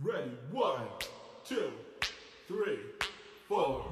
[0.00, 0.86] Ready, one,
[1.44, 1.72] two,
[2.46, 2.78] three,
[3.48, 3.84] four.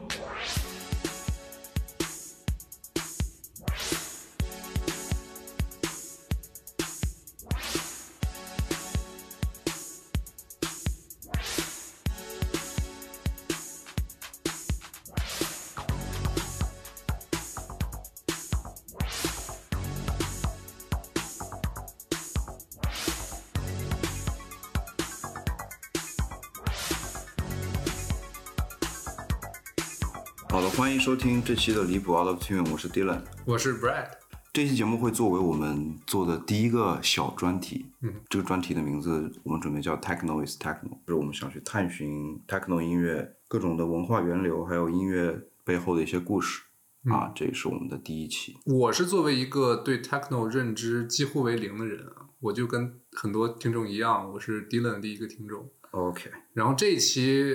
[31.06, 33.20] 收听这期的离谱 Out of Tune，我是 Dylan。
[33.45, 34.09] 我是 Brad，
[34.52, 37.87] 这期节目会作为我们做的第一个小专题。
[38.01, 46.65] 嗯，这个专题的名字我们准备叫 Techno is Techno，就是我们想去探寻 Techno 音乐各种的文化源流，还有音乐背后的一些故事。
[47.05, 48.57] 啊，这也是我们的第一期。
[48.65, 55.70] 我是作为一个对 techno 认知几乎为零的人啊，我就跟很多听众一样，我是 Dylan 的第一个听众。
[55.93, 57.54] OK，然后这一期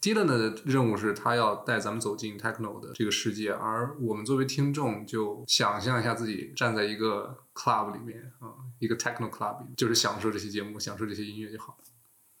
[0.00, 11.76] Dylan 的任务是他要带咱们走进 techno 的这个世界，而我们作为听众就想象一下自己站在一个 club 里面啊，一个 techno club，就是享受这些节目，享受这些音乐就好。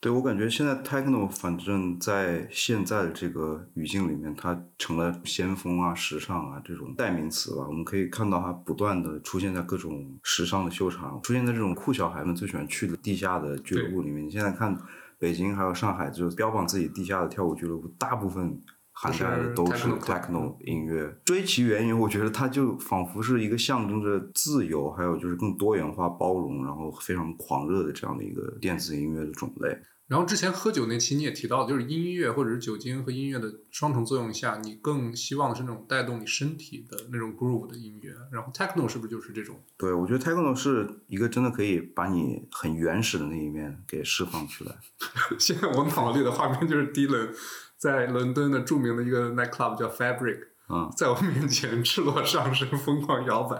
[0.00, 7.66] 对我感觉现在 Techno 反正在现在的这个语境里面，它成了先锋啊、时尚啊这种代名词吧。
[7.66, 14.24] 我们可以看到它不断的出现在各种时尚的秀场，出现在这种酷小孩们最喜欢去的地下的俱乐部里面。
[14.24, 14.80] 你现在看
[15.18, 18.60] 北京还有上海，就标榜自己地下的跳舞俱乐部，大部分
[18.92, 21.12] 涵盖的都是 techno techno 音乐。
[21.24, 29.76] 追其原因，我觉得它就仿佛是一个象征着自由，还有就是更多元化、包容，然后非常狂热的这样的一个电子音乐的种类。
[30.08, 38.14] 然后之前喝酒那期你也提到，就是音乐或者是酒精和音乐的双重作用下，你更希望的是那种带动你身体的那种 groove 的音乐。
[38.32, 39.62] 然后 techno 是不是就是这种？
[39.76, 44.74] 对，我觉得 techno 是一个真的可以把你很原始的那一面给释放出来。
[45.38, 47.28] 现在我脑里的画面就是 Dylan
[47.76, 53.58] 在伦敦的著名的一个 night club 叫 Fabric，嗯，在我面前赤裸上身，疯狂摇摆。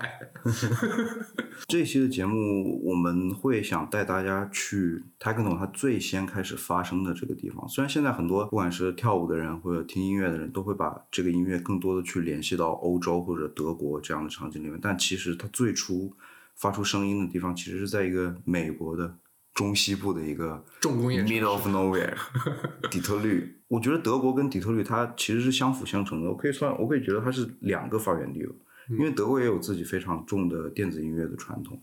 [1.67, 7.67] 这期的节目，我们会想带大家去 techno 它最先开始发生的这个地方。
[7.69, 16.15] 虽然现在很多不管是跳舞的人或者听音乐的人，都会把这个音乐更多的去联系到欧洲或者德国这样的场景里面，但其实它最初
[16.57, 19.17] 发出声音的地方，其实是在一个美国的
[19.59, 22.15] 中西部的一个重工业 middle of nowhere，
[22.89, 23.57] 底特律。
[23.67, 28.55] 我觉得德国跟底特律它其实是相辅相成的，我可以算，我可以觉得它是两个发源地了。
[28.91, 31.83] 因为德国也有自己非常重的电子音乐的传统，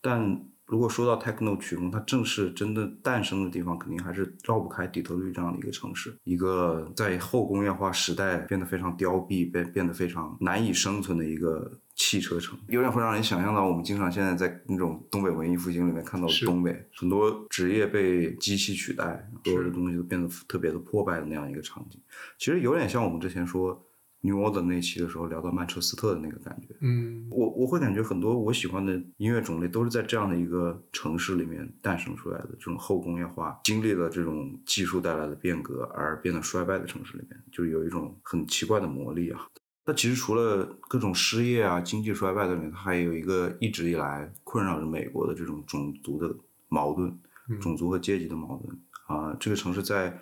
[0.00, 21.98] 但如果说到 techno 曲风，它正式真的诞生的地方，肯定还是绕不开底特律这样的一个城市，一个在后工业化时代变得非常凋敝、变变得非常难以生存的一个汽车城，有点会让人想象到我们经常现在在那种东北文艺复兴里面看到的东北，很多职业被机器取代，所有的东西都变得特别的破败的那样一个场景，
[22.38, 23.82] 其实有点像我们之前说
[24.20, 26.76] New Orleans 那期的时候聊到曼彻斯特的那个感觉。
[26.80, 39.40] 嗯，我我会感觉很多我喜欢的音乐种类都是在这样的一个城市里面诞生出来的，这种后工业化经历了这种技术带来的变革而变得衰败的城市里面，就是有一种很奇怪的魔力啊。
[39.88, 46.34] 那其实除了各种失业啊、经济衰败的里面，它还有一个一直以来困扰着美国的这种种族的
[46.68, 47.16] 矛盾，
[47.60, 48.76] 种族和阶级的矛盾。
[49.06, 50.18] 啊、这个城市在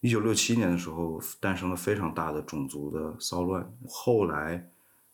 [0.00, 4.70] 一九六七年的时候诞生了非常大的种族的骚乱，后来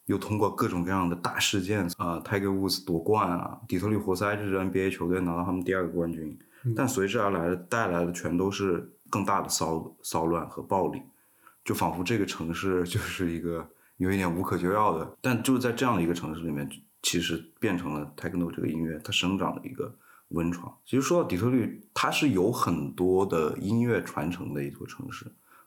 [0.06, 6.36] 又通过各种各样的大事件啊，Tiger Woods 夺冠啊，底特律活塞这支 NBA 球队拿到他们第二个冠军，
[6.74, 11.00] 但随之而来的带来的全都是更大的骚骚乱和暴力，
[11.64, 13.66] 就仿佛这个城市就是一个
[13.96, 16.68] 有一点无可救药的，但就是在这样的一个城市里面，
[17.02, 19.94] 其实变成了 techno 这个音乐它生长的一个
[20.28, 20.76] 温床。
[20.84, 25.26] 其实说到底特律，它是有很多的音乐传承的一座城市，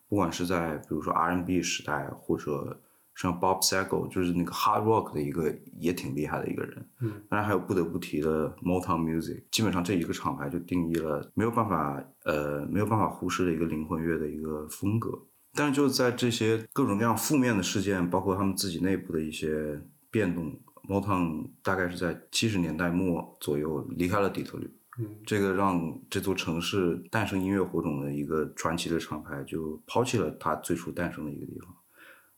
[0.10, 2.82] 不管是在比如说 R&B 时代，或者
[3.16, 6.90] 像 Bob Saget，就是那个 hard rock 的一个也挺厉害的一个人。
[7.00, 15.10] 嗯，当然还有不得不提的 Motown Music，基本上这一个厂牌就定义了没有办法呃没有办法忽视的一个灵魂乐的一个风格。
[15.58, 19.82] 但是就在这些各种各样负面的事件，包括他们自己内部的一些
[20.12, 20.58] 变动
[20.88, 24.72] ，Motown 大概是在七十年代末左右离开了底特律。
[25.00, 31.68] 嗯，这个让这座城市诞生音乐火种的一个传奇的厂牌，就抛弃了它最初诞生的一个地方，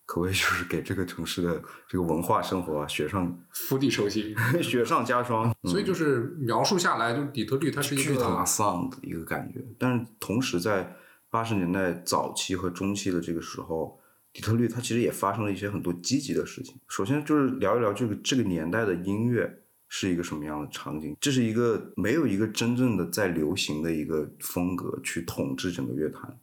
[0.06, 4.36] 可谓就是给这个城市的这个文化生活啊雪上釜底抽薪。
[4.62, 5.54] 雪上加霜。
[5.70, 9.64] 所以就是描述下来，就是底特律它是一个巨他妈个丧的一个感觉。
[9.78, 10.94] 但是同时在
[11.30, 14.00] 八十年代早期和中期的这个时候，
[14.34, 16.76] 底特律它其实也发生了一些很多积极的事情。
[16.88, 21.16] 首先就是聊一聊这个这个年代的音乐，是一个什么样的场景。
[21.22, 26.40] 这是一个没有一个真正的在流行的一个风格去统治整个乐坛，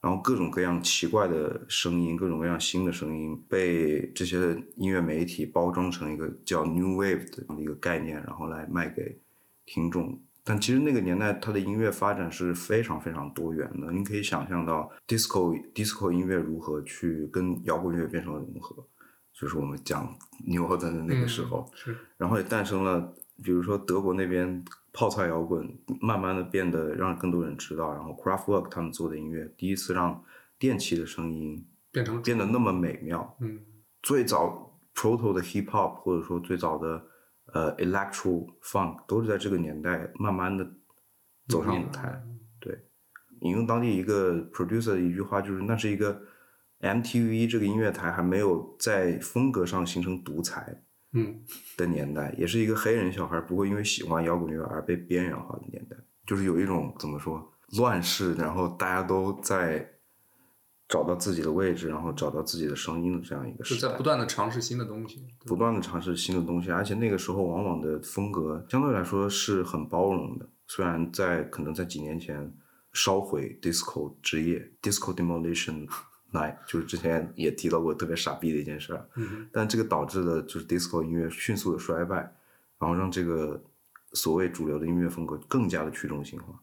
[0.00, 9.20] 然后各种各样奇怪的声音，各种各样新的声音被这些音乐媒体包装成一个叫 New Wave 的一个概念，然后来卖给
[9.66, 10.20] 听众。
[10.44, 13.92] 但其实那个年代，它的音乐发展是非常非常多元的。
[13.92, 18.84] 你可以想象到 disco disco 音乐如何去跟摇滚乐变成了融合，
[19.32, 20.12] 就是我们讲
[20.46, 27.92] 牛赫顿的那个时候，是然后也诞生了，比如说德国那边泡菜摇滚，慢慢的变得让更多人知道。
[27.92, 30.24] 然后 Kraftwerk 他们做的音乐，第一次让
[30.58, 33.36] 电器的声音变成变得那么美妙。
[33.40, 33.60] 嗯
[34.02, 37.06] 最早 proto 的 hip hop 或者说最早的
[37.52, 40.68] 呃 electro funk 都是在这个年代慢慢的
[41.48, 42.22] 走上舞台。
[42.60, 42.78] 对，
[43.40, 46.20] 引用当地一个 producer 的一句话，就是那是一个
[46.80, 50.82] MTV 这个音乐台还没有在风格上形成独裁
[51.12, 51.42] 嗯
[51.76, 55.96] 的年代，也是一个黑人小孩不会因为喜欢摇滚乐而被边缘化的年代，
[56.26, 59.88] 就是有一种怎么说乱世，然后大家都在
[60.92, 64.02] 找到自己的位置，然后找到自己的声音的这样一个时代就在不。
[64.02, 65.24] 断的尝试新的东西。
[65.46, 70.46] 不断的尝试新的东西，而且那个时候往往的风格相对来说是很包容的。
[70.66, 72.52] 虽然在可能在几年前
[72.92, 75.88] 烧毁 disco 职业 disco demolition
[76.30, 82.16] night， 就是之前也提到过特别傻逼的一件事儿，嗯但这个导致了就是 disco 音乐迅速的衰败，
[82.78, 83.58] 然后让这个
[84.12, 86.60] 所谓主流的音乐风格更加的去中心化。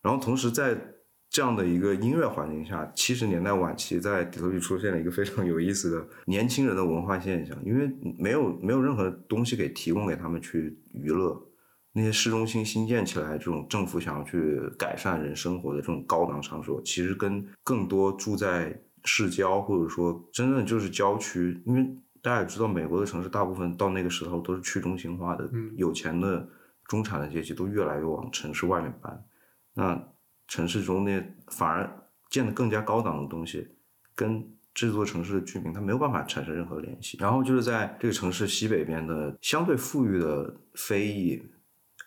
[0.00, 0.93] 然后同时在
[1.34, 11.36] 这样的一个音乐环境下，七十年代晚期在底特律出现了一个非常有意思的年轻人的文化现象，因为没有没有任何东西给提供给他们去娱乐。
[11.92, 21.84] 那些市中心新建起来，这种政府想要去改善人生活的这种高档场所，其实跟更多住在市郊或者说真正就是郊区，因为
[22.22, 26.48] 大家也知道，美国的城市大部分到那个时候都是去中心化的，嗯有钱的
[26.84, 29.24] 中产的阶级都越来越往城市外面搬。
[29.74, 30.13] 那
[30.54, 31.90] 城市中那反而
[32.30, 33.66] 建的更加高档的东西，
[34.14, 37.18] 跟这座城市的居民他没有办法产生任何联系。
[37.20, 41.42] 然后就是在这个城市西北边的相对富裕的非裔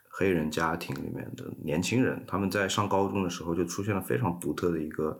[0.07, 5.19] 黑人家庭里面的年轻人，他们在上高中的时候就出现了非常独特的一个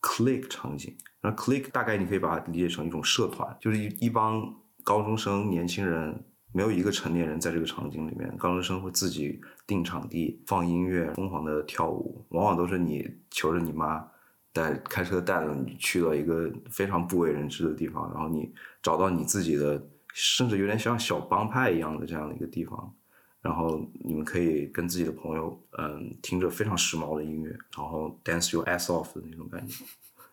[0.00, 0.96] clique 场景。
[1.20, 4.54] 那 clique 大概你可以把它理解成一种社团，就是一一帮
[4.84, 14.06] 高中生年轻人，没有一个成年人在这个场景里面，高中生会自己定场地、放音乐、疯狂的跳舞，往往都是你求着你妈
[14.52, 18.52] 带开车带着你去到一个非常不为人知的地方，然后你
[18.82, 22.94] 找到你自己的，甚至有点像小帮派一样的这样的一个地方。
[23.40, 29.84] 然后你们可以跟自己的朋友，嗯，听着非常时髦的音乐，然后 dance your ass off 的那种感觉。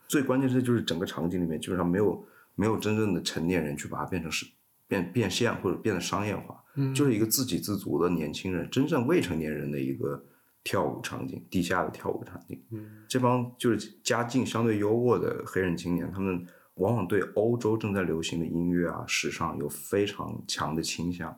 [0.08, 4.46] 最关键是就是整个场景里面基本上没有没有真正的成年人去把它变成是
[4.88, 10.24] 变变现或者变得商业化，嗯就是一个自给自足的年轻人，真正未成年人的一个
[10.64, 12.62] 跳舞场景，地下的跳舞场景。
[12.72, 16.46] 嗯这帮就是家境相对优渥的黑人青年，他们
[16.76, 21.38] 往往对欧洲正在流行的音乐啊、时尚有非常强的倾向。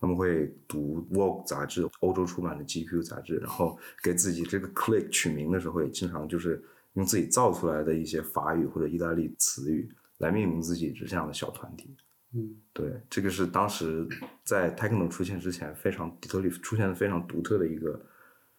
[0.00, 6.62] 他们会读《Vogue》杂志，欧洲出版的《GQ》杂志，然后给自己这个 clique 取名的时候，也经常就是
[6.92, 11.96] 用自己造出来的一些法语或者意大利词语来命名自己这样的小团体。
[12.34, 14.06] 嗯对，这个是当时
[14.44, 17.98] 在 techno 出现之前非常底特律出现的非常独特的一个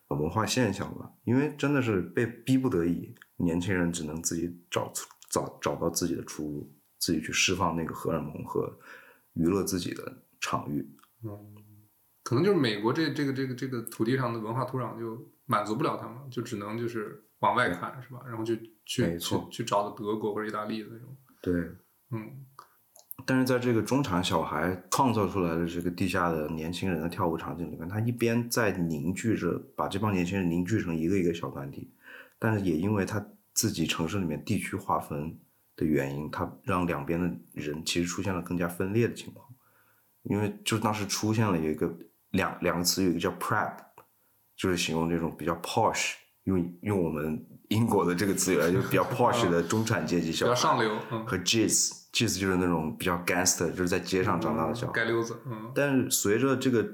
[0.07, 1.11] 文化现象吧。
[1.23, 8.75] 因为真的是被逼不得已，年轻人只能自己找出找找到自己的出路，自己去释放那个荷尔蒙和
[9.33, 10.83] 娱乐自己的场域。
[11.23, 11.55] 嗯，
[12.23, 18.21] 可能就是美国这这个这个这个土地上的文化土壤就满足不了他们，就只能就是往外看是吧？
[18.25, 21.53] 然后就去去没错去找的德国或者意大利的那种，对，
[22.11, 22.45] 嗯
[23.25, 31.91] 但是在这个中产小孩创造出来的这个地下的年轻人的跳舞场景里面，他一边在凝聚着，把这帮年轻人凝聚成一个一个小团体，
[32.37, 35.37] 但是也因为他自己城市里面地区划分
[35.75, 39.45] 的原因，他让两边的人其实出现了更加分裂的情况。
[40.23, 41.91] 因为就当时出现了有一个
[42.31, 43.73] 两两个词，有一个叫 prep，
[44.55, 50.53] 就是形容这种比较 posh，用用我们英国的这个词语来，就比较 posh 的中产阶级小孩。
[50.53, 51.25] 比较上流，嗯，
[52.11, 54.93] 和 jazz，jazz 就是那种比较 gangster，就是在街上长大的小孩。
[54.93, 56.85] 街溜子，嗯但是随着这个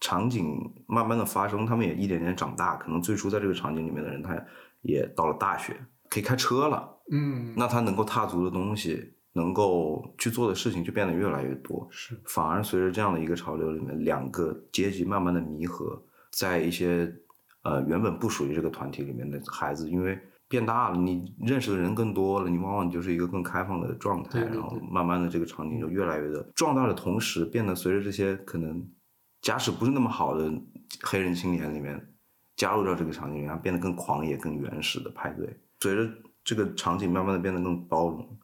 [0.00, 2.76] 场景慢慢的发生，他们也一点点长大。
[2.76, 4.38] 可能最初在这个场景里面的人，他
[4.82, 5.74] 也到了大学，
[6.10, 6.90] 可以开车了。
[7.10, 11.86] 嗯，那他能够踏足的东西，能够去做的事情就变得越来越多。
[11.90, 17.14] 是反而随着这样的一个潮流里面，两个阶级慢慢的弥合，在一些
[17.62, 20.18] 呃原本不属于这个团体里面的孩子，因为
[20.54, 28.88] 变大了，你认识的人更多了，你往往就是一个更开放的状态，对对对然后慢慢的这个场景就越来越的壮大的同时，变得随着这些可能
[29.42, 30.52] 假使不是那么好的
[31.02, 32.00] 黑人青年里面
[32.54, 35.58] 加入到这个场景里，然后变得更狂野、更原始的派对。
[35.80, 36.08] 随着
[36.44, 38.38] 这个场景慢慢的变得更包容，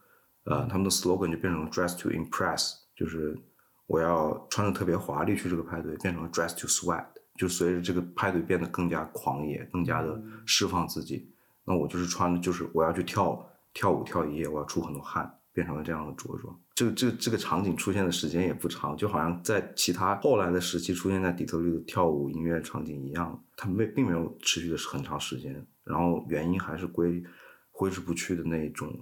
[0.46, 3.38] 呃，他们的 slogan 就变成了 dress to impress，就是
[3.86, 11.29] 我要穿的特别华丽去这个派对，变成了 dress to sweat，就随着这个派对变得更加狂野，更加的释放自己。
[11.70, 16.60] 那我就是穿的，就是我要去跳跳舞跳一夜，我要出很多汗，变成了这样的着装。
[16.74, 25.64] 这个这个这个场景出现的时间也不长，就好像在其他后来的时期出现在底特律的跳舞音乐场景一样，它没并没有持续的很长时间。
[25.84, 27.22] 然后原因还是归
[27.70, 28.92] 挥之不去的那种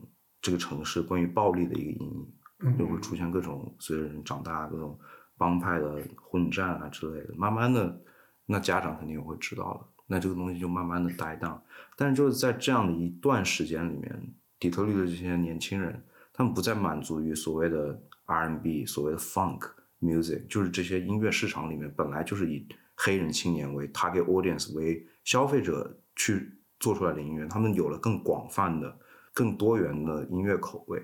[0.43, 2.11] 这个城市关于暴力的一个阴
[2.61, 4.99] 影，就会出现各种随着人长大各种
[5.39, 7.35] 帮派的混战啊之类的。
[7.35, 7.99] 慢慢的，
[8.45, 11.63] 那家长肯定也会知道了，那这个东西就慢慢的呆荡。
[12.01, 16.01] 但是就是在这样的一段时间里面，底特律的这些年轻人，
[16.33, 19.69] 他们不再满足于所谓的 R&B、所谓的 Funk
[20.01, 22.65] music，就是这些音乐市场里面本来就是以
[22.95, 28.97] 黑人青年为 target audience 为消费者去做出来的音乐，他们有了更广泛的、
[29.35, 31.03] 更多元的音乐口味。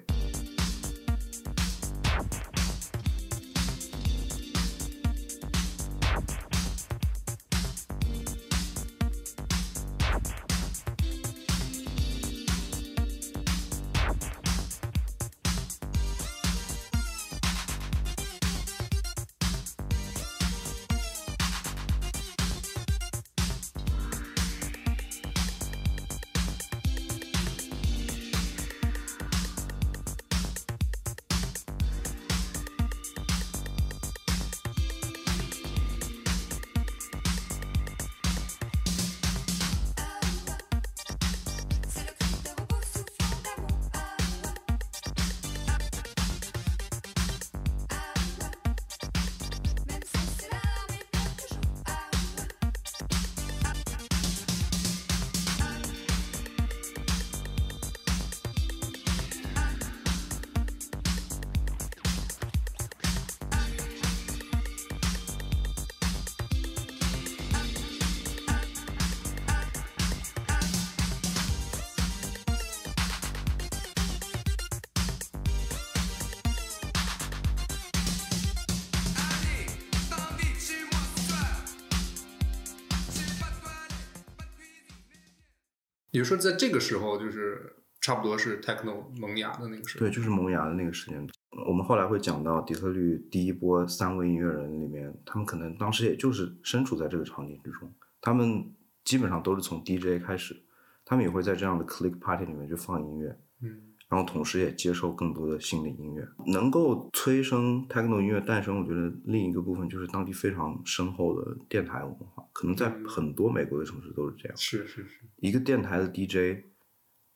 [86.24, 90.06] 说，在这个时候，就是差不多是 techno 萌芽的那个时候。
[90.06, 91.28] 对，就是萌芽的那个时间。
[91.68, 100.56] 我们后来会讲到底特律第一波三位音乐人里面，他们可能当时也就是身处在这个场景之中，他们基本上都是从 DJ 开始，
[101.04, 108.80] 他们也会在这样的 click party 里面去放音乐，嗯，然后同时也接受更多的新的音乐，能够催生 techno 音乐诞生。
[108.80, 114.56] 我觉得另一个部分就是当地非常深厚的电台文化，可能在很多美国的城市都是这样。
[114.56, 116.64] 是是是，一个电台的 DJ，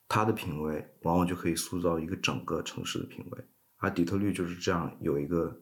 [0.07, 3.45] 他的品味往往就可以塑造一个整个城市的品味。
[3.77, 5.61] 而底特律就是这样，有一个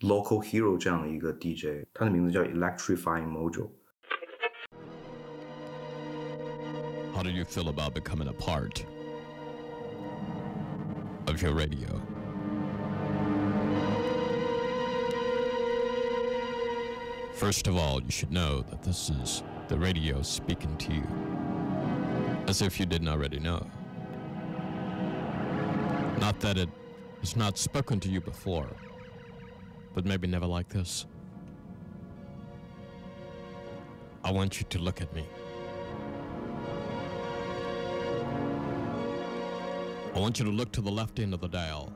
[0.00, 3.70] local hero 这样的一个 DJ，他的名字叫 Electrifying Mojo。
[7.14, 8.84] How did you feel about becoming a part
[11.26, 12.00] of your radio?
[17.40, 21.06] First of all, you should know that this is the radio speaking to you,
[22.46, 23.66] as if you didn't already know.
[26.20, 26.68] Not that it
[27.20, 28.68] has not spoken to you before,
[29.94, 31.06] but maybe never like this.
[34.22, 35.24] I want you to look at me.
[40.14, 41.90] I want you to look to the left end of the dial.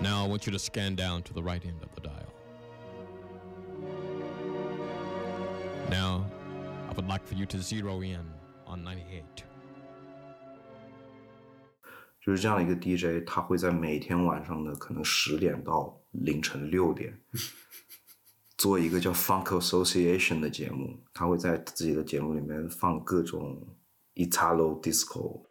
[0.00, 2.17] Now I want you to scan down to the right end of the dial.
[5.89, 6.25] Now,
[6.89, 8.25] I would like for you to zero in
[8.65, 9.23] on 98.
[12.25, 17.19] 就是这样的一个 DJ，他会在每天晚上的可能十点到凌晨六点，
[18.57, 21.03] 做一个叫 Funk Association 的节目。
[21.13, 23.75] 他会在自己的节目里面放各种
[24.15, 25.43] Italo Disco，New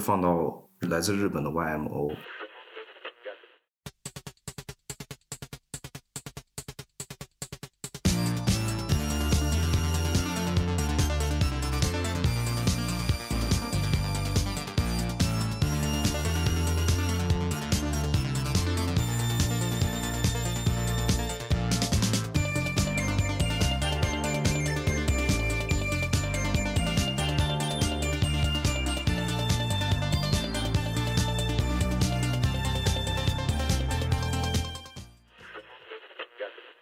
[0.00, 2.16] 放到来自日本的 YMO。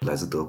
[0.09, 0.43] 来自德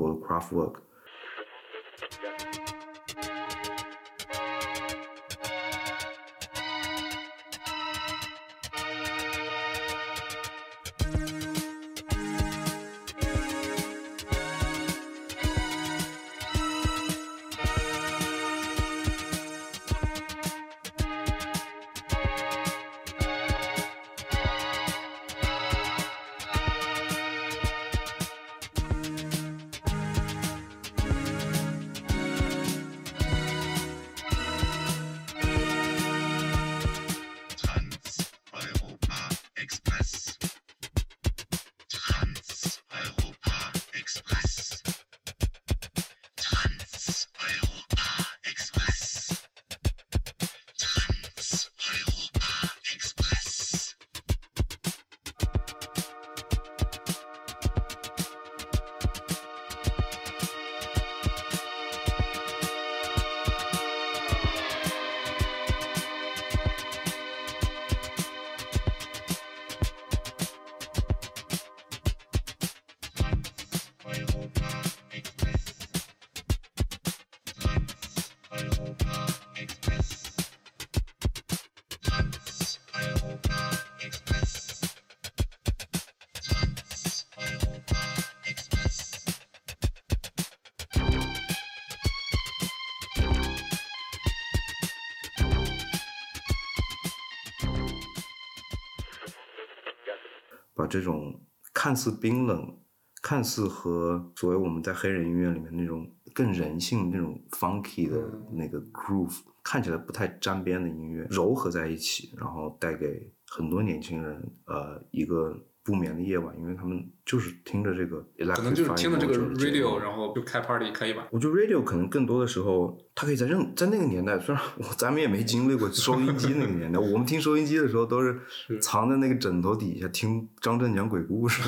[100.90, 101.40] 这种
[101.74, 102.78] 看似冰冷、
[103.22, 108.18] 看似和所谓我们在黑人音乐里面那种更人性、那种 funky 的
[108.52, 115.56] 那个 groove，看起来不太沾边的音乐糅合在一起，然后带给很多年轻人呃一个
[115.90, 118.22] 不眠的夜晚，因为他们就是听着这个
[118.54, 121.26] 可能就是听着这个 radio，然后就开 party 开一晚。
[121.32, 128.40] 我觉得 radio 可能更多的时候，它可以在任在那个年代， 虽然我咱们也没经历过收音机那个年代， 我们听收音机的时候都是
[128.80, 131.64] 藏在那个枕头底下听张震讲鬼故事。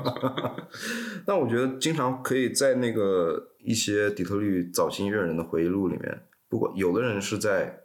[1.24, 7.80] 但我觉得经常可以在那个一些底特律早期音乐人的回忆录里面，不管有的人是在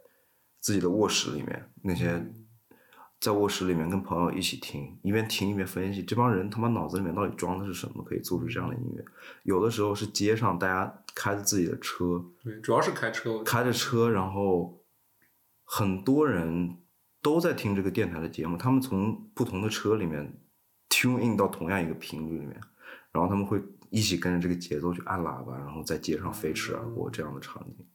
[0.59, 2.25] 自己的卧室里面，那些
[3.19, 9.03] 在卧室里面跟朋友一起听，一边听一边分析，这帮人他妈脑子里面到底装的是什么，可以做出这样的音乐。
[9.43, 13.41] 有的时候是街上大家开着自己的车，对，主要是开车。
[13.43, 14.83] 开着车，然后
[15.63, 16.77] 很多人
[17.21, 20.39] 都在听这个电台的节目，他们从不同的车里面
[20.89, 22.61] tune in 到同样一个频率里面，
[23.11, 27.85] 然后他们会一起跟着这个节奏去按喇叭，然后在街上飞驰而过这样的场景。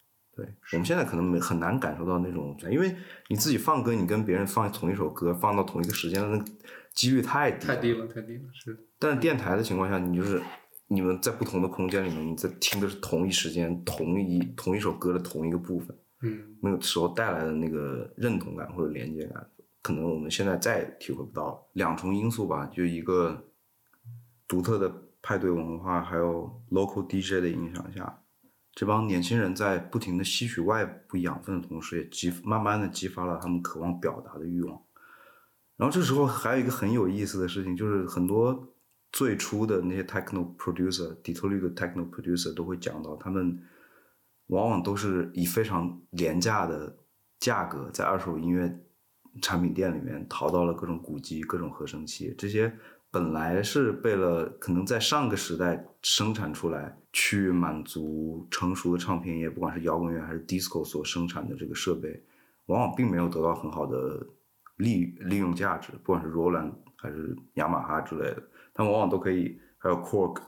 [0.40, 2.94] 对我们现在可能没很难感受到那种，因为
[3.28, 6.44] 你自己放歌，你跟别人放同一首歌，放到同一个时间的那个
[6.94, 8.86] 几率太低太低了，太低了，是。
[8.98, 10.40] 但是电台的情况下，你就是
[10.88, 19.46] 你们在不同的空间里面，你在听的是同一时间、同一同一首歌的同一个部分，嗯，那个时候带来的那个认同感或者连接感，
[19.82, 21.70] 可能我们现在再也体会不到了。
[21.74, 23.46] 两重因素吧，就一个
[24.48, 28.19] 独特的派对文化，还有 local DJ 的影响下，
[28.72, 34.80] 这帮年轻人在不停的吸取外部养分的同时，也激慢慢的激发了他们渴望表达的欲望。
[35.76, 38.74] 然后这时候还有一个很有意思的事情，就是很多
[39.12, 43.60] 最初的那些 techno producer，底特律的 techno producer 都会讲到，他们
[44.46, 46.96] 往往都是以非常廉价的
[47.38, 48.78] 价格在二手音乐
[49.42, 52.72] 产品店里面淘到了各种古籍、各种合成器，这些
[53.10, 62.22] 本来是为了可能在上个时代生产出来，去满足成熟的唱片业，不管是摇滚乐还是 disco 所生产的这个设备，
[62.66, 64.24] 往往并没有得到很好的
[64.76, 68.42] 利利用价值，不管是 Roland 还是雅马哈之类的，
[68.72, 70.40] 他们往往都可以，还有 Cork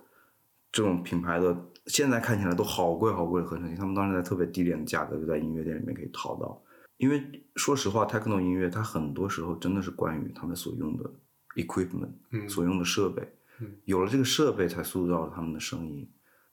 [0.71, 6.63] 这种品牌的，现在看起来都好贵好贵的合成器，他们当时在特别低廉的价格就在音乐店里面可以淘到。
[6.99, 7.21] 因为
[7.57, 11.11] 说实话，techno 音乐它很多时候真的是关于他们所用的
[11.57, 12.49] equipment，、嗯。
[12.49, 13.23] 所用的设备，
[13.61, 13.77] 嗯。
[13.85, 16.11] 有了这个设备才塑造了他们的声音，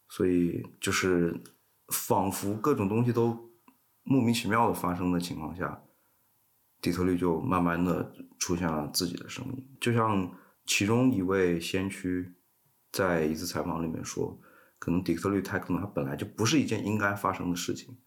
[0.07, 1.39] 所以就是
[1.87, 3.51] 仿佛各种东西都
[4.03, 5.81] 莫名其妙的发生的情况下，
[6.81, 10.31] 底特律就慢慢的出现了自己的声音，就像
[10.65, 12.33] 其中一位先驱
[12.91, 14.39] 在一次采访里面说，
[14.77, 17.97] 可能底特律 techno 它本来就不是一件应该发生的事情。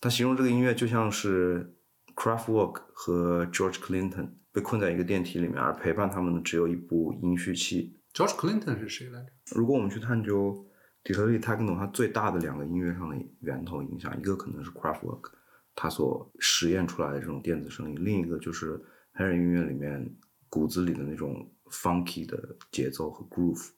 [0.00, 1.74] 他形容这个音乐就像是
[2.14, 7.94] Kraftwerk 和 George Clinton 被困在一个电梯里面，而陪伴他们的只有一部音序器。
[8.14, 9.30] George Clinton 是谁来着？
[9.54, 10.66] 如果我们去探究
[11.04, 15.30] 底特律 techno 它最大的两个音乐上的源头影响，一个可能是 Craftwork，
[15.74, 20.10] 他所实验出来的这种电子声音，另一个就是黑人音乐里面
[20.48, 23.72] 骨子里的那种 funky 的节奏和 groove，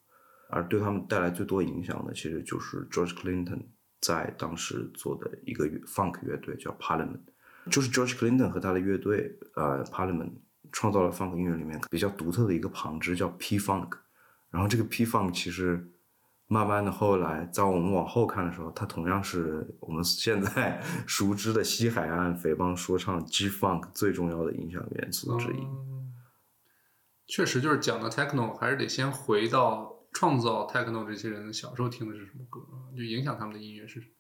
[0.49, 3.67] 而对他们带来最多影响的，其实就是 George Clinton
[4.01, 7.23] 在当时做的一个乐 funk 乐队叫 Parliament，
[7.69, 10.35] 就是 George Clinton 和他的乐队呃 Parliament
[10.73, 13.99] 创造了 funk 音乐里面比较独特的一个旁支叫 P funk。
[14.51, 15.93] 然后这个 P Funk 其实
[16.47, 25.59] 慢慢的后来，在我们往后看的时候，它同样是我们现在 熟知的西海岸匪帮说唱 G Funk 最重要的影响元素之一。
[27.27, 32.61] 确实，就是讲到 techno，还是得先回到创造 techno 这些人小时候听的是什么歌，
[32.97, 34.15] 就影响他们的音乐是什么。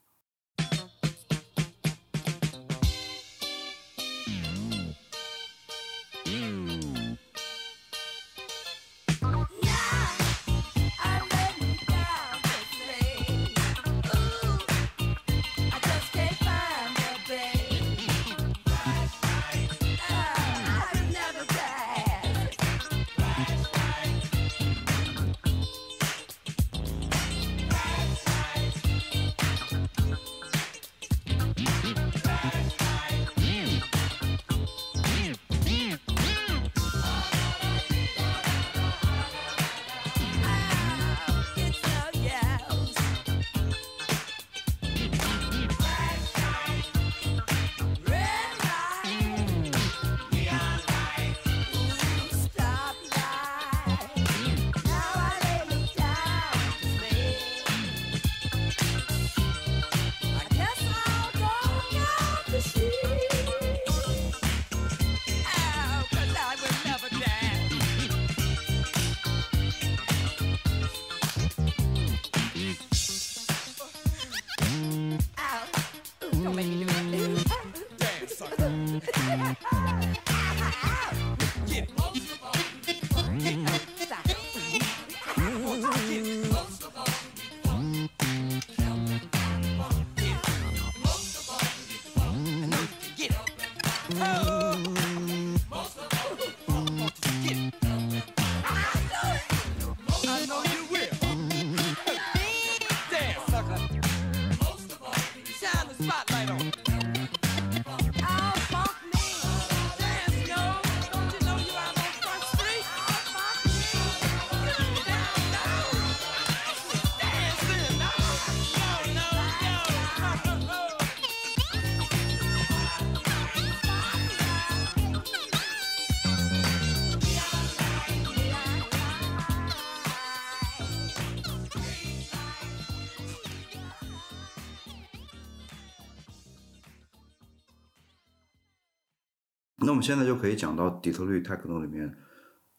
[139.98, 142.16] 们现在就可以讲到底特律 techno 里面，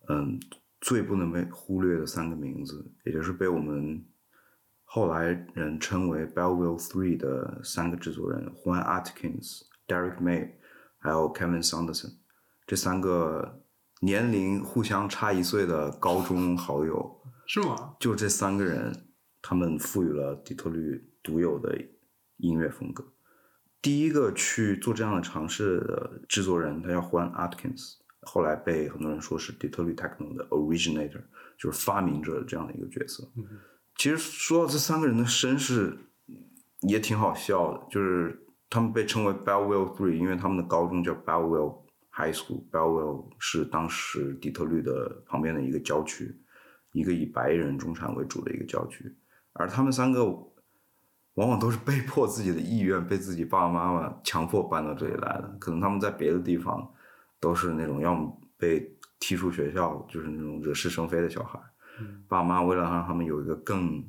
[0.08, 0.40] 嗯，
[0.80, 4.02] 最不能被忽略的三个名字，也就是被我们
[4.86, 10.52] 后来人称为 Belleville Three 的三个制作人 Juan Atkins、Derek May，
[10.98, 12.14] 还有 Kevin Saunderson，
[12.66, 13.62] 这三个
[14.00, 17.98] 年龄互相差一岁的高中好友，是吗？
[18.00, 18.94] 就这三个人，
[19.42, 21.78] 他们赋予了底特律独有的
[22.38, 23.04] 音乐风格。
[23.82, 31.22] 第一个去做这样的尝试的制作人，他叫 Juan Atkins，后来被很多人说是底特律 techno 的 originator，
[31.58, 33.28] 就是发明者这样的一个角色。
[33.96, 35.98] 其实说到这三个人的身世，
[36.82, 42.70] 也挺好笑的，就是他们被称为 Belleville Three，因为他们的高中叫 Belleville High School。
[42.70, 46.38] Belleville 是当时底特律的旁边的一个郊区，
[46.92, 49.16] 一个以白人中产为主的一个郊区，
[49.54, 50.26] 而他们三个
[51.40, 55.56] 往往都是被迫自己的意愿，被自己爸爸妈妈强迫搬到这里来的。
[55.58, 56.86] 可能他们在别的地方
[57.40, 61.58] 都是那种要么被踢出学校，就是那种惹是生非的小孩。
[62.28, 64.06] 爸妈为了让他们有一个更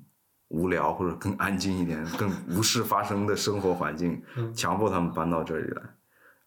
[0.49, 4.21] 无聊或者更安静一点、更无事发生的生活环境，
[4.53, 5.83] 强迫他们搬到这里来。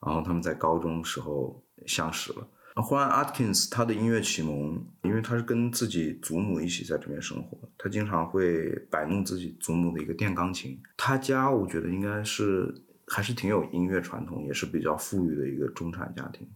[0.06, 2.46] 然后他们在高中时候相识了。
[2.81, 10.81] 忽然，Atkins 他的音乐启蒙，因为他是跟自己祖母一起在这边生活，他经常会摆弄自己祖母的一个电钢琴。
[10.97, 12.73] 他家我觉得应该是
[13.07, 16.49] 还是挺有音乐传统，也是比较富裕的一个中产家庭。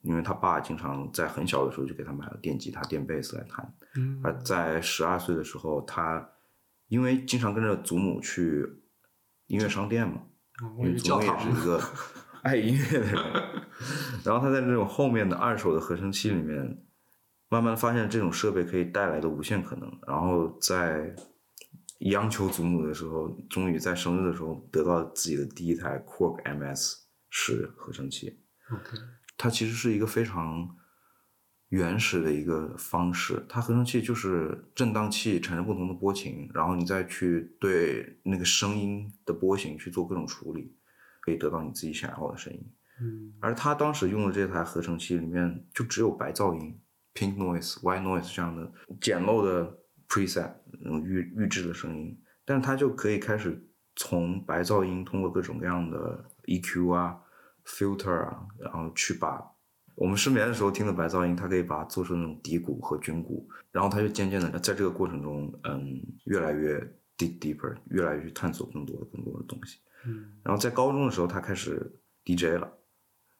[0.00, 6.26] 因为他爸经常在很小的时候就给他买了电吉他、电贝斯来弹，嗯而在十二岁的时候，他
[6.88, 8.66] 因为经常跟着祖母去
[9.46, 10.22] 音乐商店嘛，
[10.78, 11.78] 因为祖母也是一个
[12.44, 13.14] 爱音乐的人，
[14.24, 16.78] 然后他在这种后面的二手的合成器里面，
[17.48, 21.16] 慢慢发现这种设备可以带来的无限可能，然后在
[22.00, 26.96] 央求祖母的时候，终于在生日的时候得到自己的第一台 Korg MS
[27.30, 28.40] 十合成器。
[28.70, 28.98] OK，
[29.38, 30.68] 它其实是一个非常
[31.70, 33.42] 原始的一个方式。
[33.48, 40.76] 它合成器就是振荡器产生不同的波形，然后你再去对那个声音的波形去做各种处理，
[41.24, 42.60] 可以得到你自己想要的声音。
[43.00, 46.78] 嗯而他当时用的这台合成器里面就只有白噪音、
[47.14, 57.18] pink noise、white noise 这样的简陋的 preset 那种预预制的声音，但是它就可以开始从白噪音通过各种各样的 EQ 啊、
[57.64, 59.42] filter 啊，然后去把
[59.96, 66.78] 我们失眠的时候听的白噪音，它可以把它做成那种底鼓和军鼓，然后它就渐渐的在这个过程中，嗯，越来越
[67.18, 69.78] deep deeper，越来越去探索更多的更多的东西。
[70.06, 72.70] 嗯然后在高中的时候，他开始 DJ 了。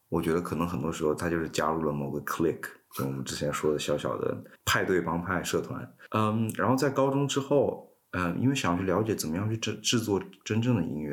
[0.08, 5.96] 我觉得可能很多时候他就是加入了某个 clique，就我们之前说的小小的派对帮派社团。
[6.10, 11.12] 嗯，然后在高中之后，嗯，因为想去了解怎么样去制制作真正的音乐，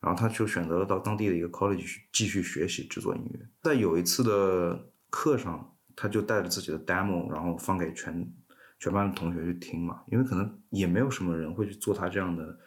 [0.00, 3.40] 然后他就选择了到当地的一个 college 继续学习制作音乐。
[3.62, 8.32] 在有一次的课上，他就带着自己的 demo，然后放给全
[8.78, 12.58] 全班的同学去听嘛，因为可能也没有什么人会去做他这样的，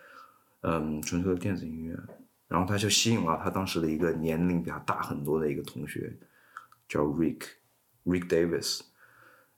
[0.63, 1.97] 嗯，纯粹的电子音乐。
[2.47, 6.15] 然后他就吸引了他当时的一个年龄比他大很多的一个同学，
[6.87, 8.81] 叫 Rick，Rick Davis，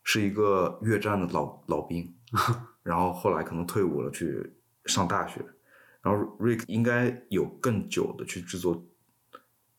[0.02, 2.16] 是一个越战的老老兵，
[2.84, 4.50] 然后后来可能退伍了去
[4.86, 5.44] 上大学，
[6.02, 8.82] 然后 Rick 应该有更久的去制作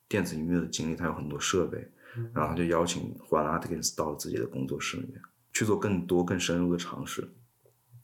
[0.07, 1.89] 电子音乐的经历，他有很多设备，
[2.33, 5.19] 然后他就邀请 Juan Atkins 到了自己的工作室里面
[5.53, 7.27] 去做更多更深入的尝试，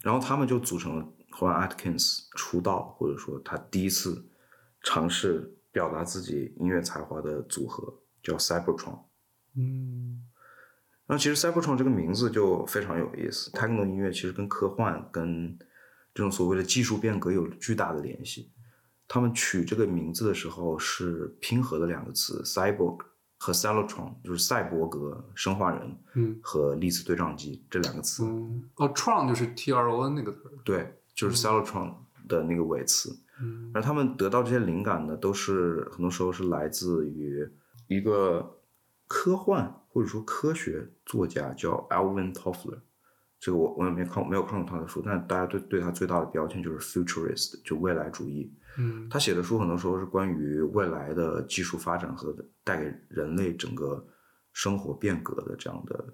[0.01, 4.23] 然后他们就组成了 Juan Atkins 出道或者说他第一次
[4.81, 8.99] 尝试表达自己音乐才华的组合，叫 Cybertron。
[9.55, 10.23] 嗯
[11.05, 15.57] 然后其实 Cybertron 这个名字就非常有意思，techno 音乐其实跟科幻、跟
[16.13, 18.51] 这种所谓的技术变革有巨大的联系。
[19.05, 22.99] 他们取这个名字的时候是拼合的两个词，cyborg
[23.37, 28.23] 和 Cybertron，就是赛博格、生化人嗯和粒子对撞机这两个词。
[28.23, 30.57] 嗯，哦，tron 就是 T R O N 那个词。
[30.63, 31.93] 对，就是 Cybertron
[32.27, 33.09] 的那个尾词。
[33.41, 37.49] 嗯而他们得到这些灵感呢，都是很多时候是来自于
[37.87, 38.59] 一个
[39.07, 42.79] 科幻或者说科学作家叫 Alvin Toffler。
[43.39, 48.53] 这个我我也没看没有看过他的书，但大家对对他最大的标签就是 futurist，就未来主义。
[48.77, 54.07] 嗯他写的书很多时候是关于未来的技术发展和带给人类整个
[54.53, 56.13] 生活变革的这样的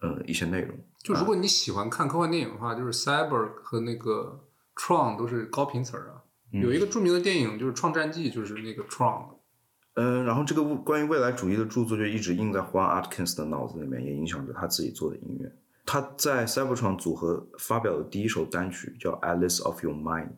[0.00, 0.76] 呃一些内容。
[1.02, 6.22] 就如果你喜欢看科幻电影的话，就是 cyber 和那个 tron 都是高频词儿啊。
[6.50, 9.24] 有一个著名的电影就是《创战记》，就是那个 tron。
[9.94, 15.50] 嗯，然后这个关于未来主义的著作就一直印在 Juan Atkins 的脑子里面，也影响着他自己做的音乐。
[15.86, 20.28] 他在 Cybertron 组合发表的第一首单曲叫《Alice of Your Mind》，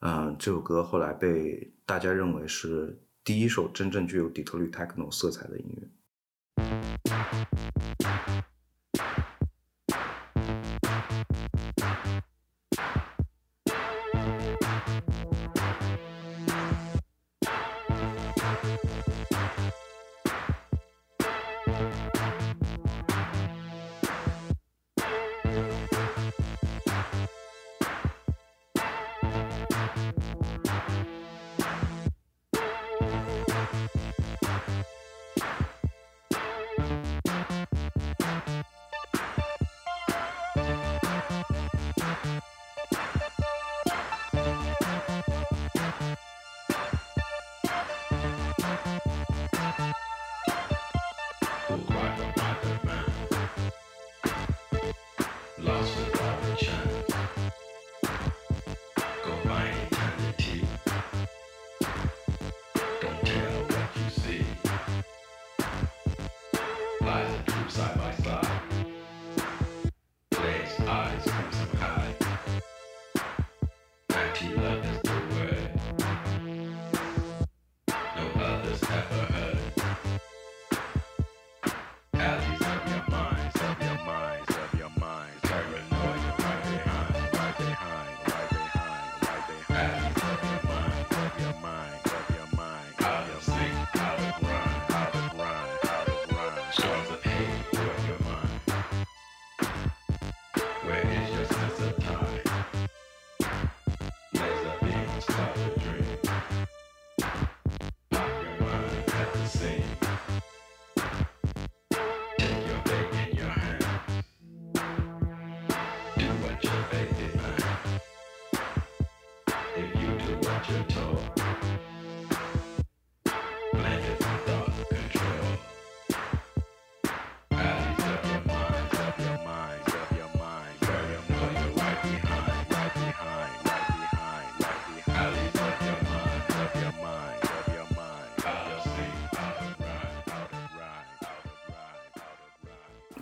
[0.00, 5.88] 嗯，这首歌后来被大家认为是第一首真正具有底特律 techno 色彩的音乐。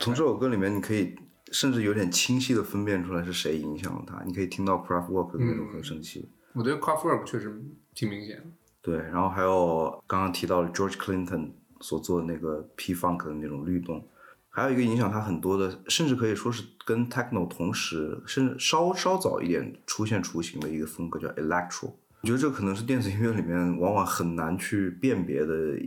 [0.03, 1.15] 从这首歌里面，你可以
[1.53, 4.21] 甚至有点清晰的分辨出来是谁影响了他。
[4.27, 7.63] 你可以听到 Kraftwerk 的那种合成器，我觉得 Kraftwerk 确实
[7.95, 8.43] 挺明显的。
[8.83, 14.05] 对，然后还有刚刚提到的 George Clinton 所做的那个 P Funk 的那种律动，
[14.51, 21.93] 还有一个影响他很多的，甚至可以说是跟 Techno 同时，甚至稍稍早一点出现雏形的一个风格叫 Electro。
[22.23, 25.79] 我觉得这可能是电子音乐里面往往很难去辨别的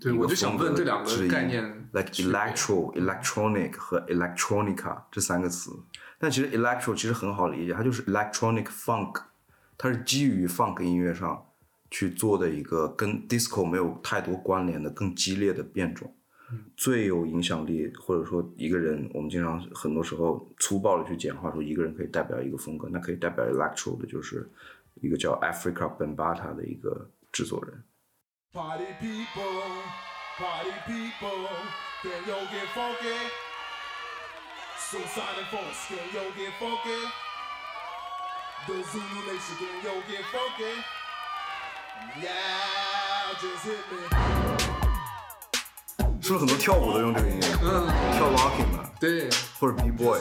[0.00, 1.62] 对，我就想问这两个概念
[1.92, 5.70] ，like electro、electronic 和 electronica 这三个词。
[6.18, 9.22] 但其实 electro 其实很好理解，它就是 electronic funk，
[9.76, 11.46] 它是基于 funk 音乐上
[11.90, 16.12] 去做的一个跟 disco 没有太多关联的更激烈的变种。
[16.76, 24.48] 最有影响力，或者说一个人，我们经常很多时候粗暴的去简化说一个人可以代表一个风格，那可以代表 electro 的就是
[25.00, 27.82] 一个叫 Africa Bambata 的一个制作人。
[28.55, 29.63] Party people,
[30.37, 31.47] party people,
[32.01, 33.15] can yo get funky?
[34.77, 37.01] Suicide folks, can yo get funky?
[38.67, 40.73] The Zulu Nation, can yo get funky?
[42.21, 44.01] Yeah, just hit me.
[46.21, 47.47] 是不是很多跳舞都用这个音乐？
[47.63, 49.29] 嗯，跳 locking 的，对，
[49.59, 50.19] 或者 B boy。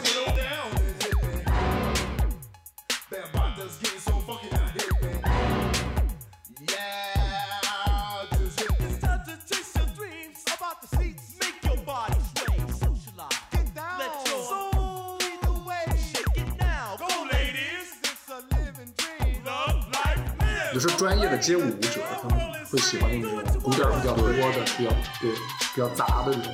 [20.76, 22.38] 有时候专业的街舞舞者他们
[22.70, 24.34] 会喜欢用这种鼓点比较多的、
[24.78, 25.32] 比较对
[25.74, 26.54] 比较杂的这种。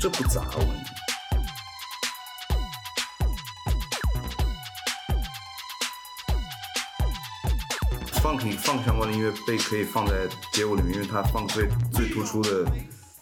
[0.00, 0.92] 这不杂，我跟你讲。
[8.20, 10.14] funk funk 相关的音乐被可以放在
[10.52, 12.64] 街舞里面，因为它 funk 最最突出的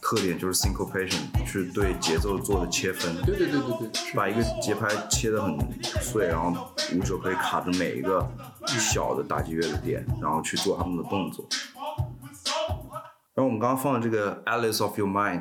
[0.06, 3.12] 特点就是 syncopation，去对节奏做的切分。
[3.24, 5.58] 对对对对对，把一个节拍切得很
[6.00, 8.24] 碎，然后舞者可以卡着每一个
[8.68, 11.44] 小的打击乐的点，然后去做他们的动作。
[13.34, 15.40] 然后我们刚刚放的这个《Alice of Your Mind》，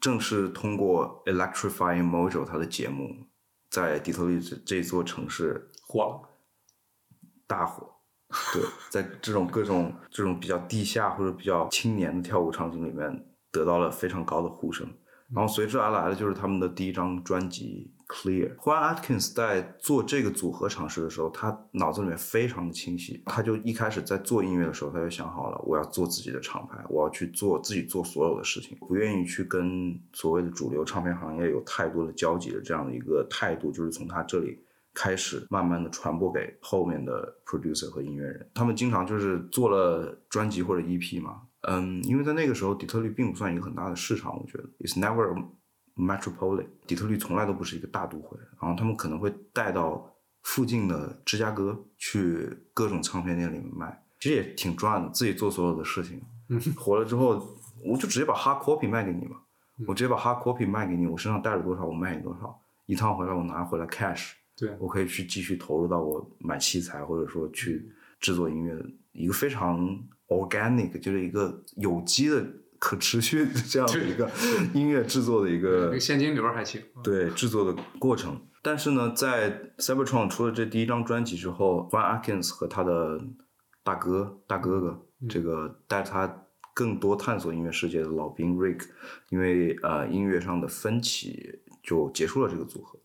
[0.00, 3.14] 正是通过 Electrifying Mojo 它的节目，
[3.70, 6.28] 在底特律这这座城市火了。
[7.46, 7.88] 大火。
[8.52, 14.88] 对，在这种各种这种比较地下或者比较青年的跳舞场景里面，得到了非常高的呼声。
[15.32, 18.56] 然后随之而来的就是他们的第一张专辑《Clear》。
[18.56, 23.22] Juan Atkins 在做这个组合尝试的时候，他脑子里面非常的清晰。
[23.26, 34.58] 他就一开始在做音乐的时候，他就想好了，我要做自己的厂牌，我要去做自己做所有的事情，不愿意去跟所谓的主流唱片行业有太多的交集的这样的一个态度，就是从他这里。
[34.92, 45.44] 开始慢慢的传播给后面的 producer 和音乐人，他们经常就是做了专辑或者 EP 嘛，嗯，因为在那个时候底特律并不算一个很大的市场，我觉得 it's never a
[45.96, 50.10] metropolitan，底特律从来都不是一个大都会，然后他们可能会带到
[50.42, 56.22] 附近的芝加哥去各种唱片店里面卖，其实也挺赚的，自己做所有的事情，
[56.76, 57.46] 火了之后
[57.84, 59.36] 我就直接把 hard copy 卖给你嘛，
[59.86, 64.32] 我直接把 hard copy 卖给你，我身上带了多少我卖你多少，一趟回来我拿回来 cash。
[64.56, 69.98] 对，我可以去继续投入到我买器材或者说去制作音乐的一个非常
[70.30, 72.44] organic，就是一个有机的、
[72.78, 74.30] 可持续的这样的一个
[74.72, 76.82] 音乐制作的一那个个现金流还行。
[77.04, 78.40] 对制作的过程。
[78.62, 83.18] 但是呢，在 Cybertron 出了这第一张专辑之后，Juan Atkins 和他的
[83.82, 88.82] 大哥大哥哥，这个带着他更多探索音乐世界的老兵 Rick，
[89.30, 92.98] 因为呃音乐上的分歧，就结束了这个组合。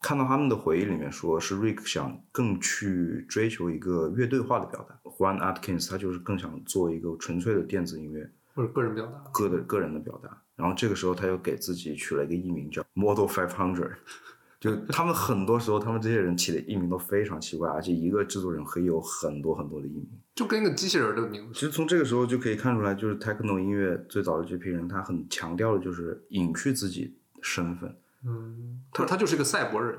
[0.00, 9.18] 看到他们的回忆里面说，是 Rick 想更去追求一个乐队化的表达，Juan Atkins 他就是更想做一个纯粹的电子音乐，或者个人表达。
[9.32, 10.42] 个的个人的表达。
[10.54, 13.92] 然后这个时候他又给自己取了一个艺名叫 Model Five Hundred，
[14.60, 20.08] 就他们很多时候，他们这些人起的艺名都非常奇怪，而且一个制作人可以有很多很多的艺名。
[20.34, 21.54] 就跟一个机器人的名字。
[21.54, 27.96] 其实从这个时候就可以看出来，就是 techno 音乐最早的这批人，他很强调的就是隐去自己身份。
[28.24, 29.98] 嗯，他他就是一个赛博人，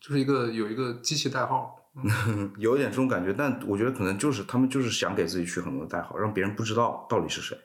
[0.00, 1.80] 就是一个有一个机器代号。
[2.58, 7.56] 有一点这种感觉，但我觉得可能就是他们就是想给自己取很多的代号，让别人不知道到底是谁。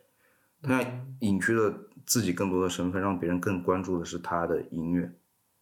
[0.62, 0.80] 他
[1.22, 1.74] 隐去了
[2.06, 5.12] 自己更多的身份，让别人更关注的是他的音乐。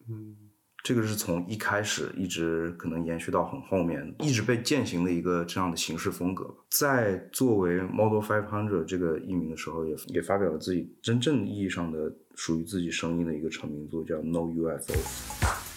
[0.06, 0.47] 嗯，
[0.82, 6.46] 这个是从一开始一直可能延续到很后面，一直被践行的一个这样的形式风格。
[6.70, 15.67] 在作为 Model Five Hundred 这个艺名的时候，也也发表了自己真正意义上的属于自己声音的一个成名作，叫 No UFO。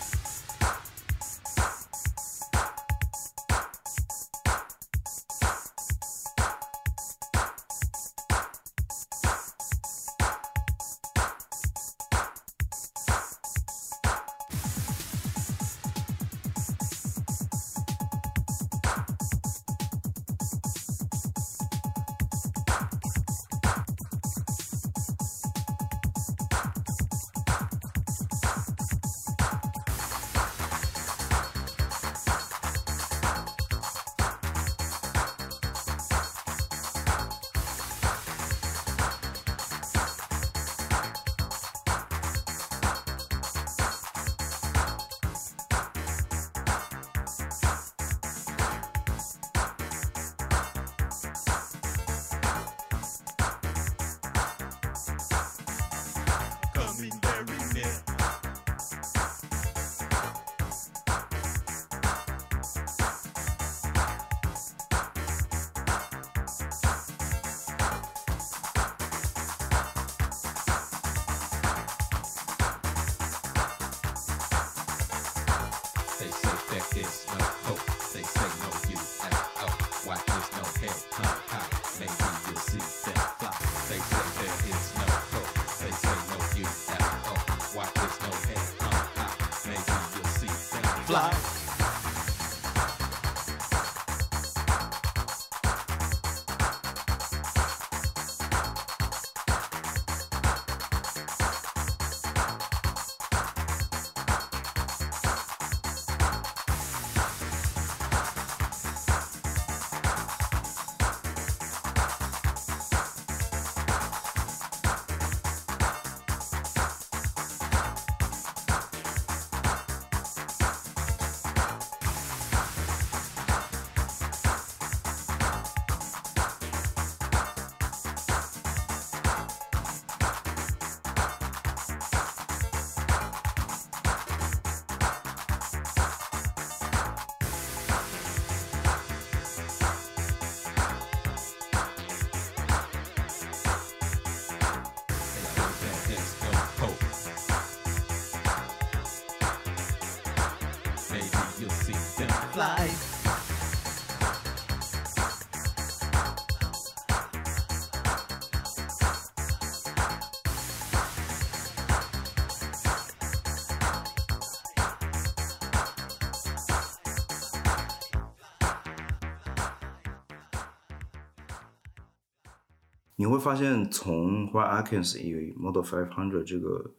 [173.22, 176.96] 你会发现，从 Juan Atkins 以 Model 500这个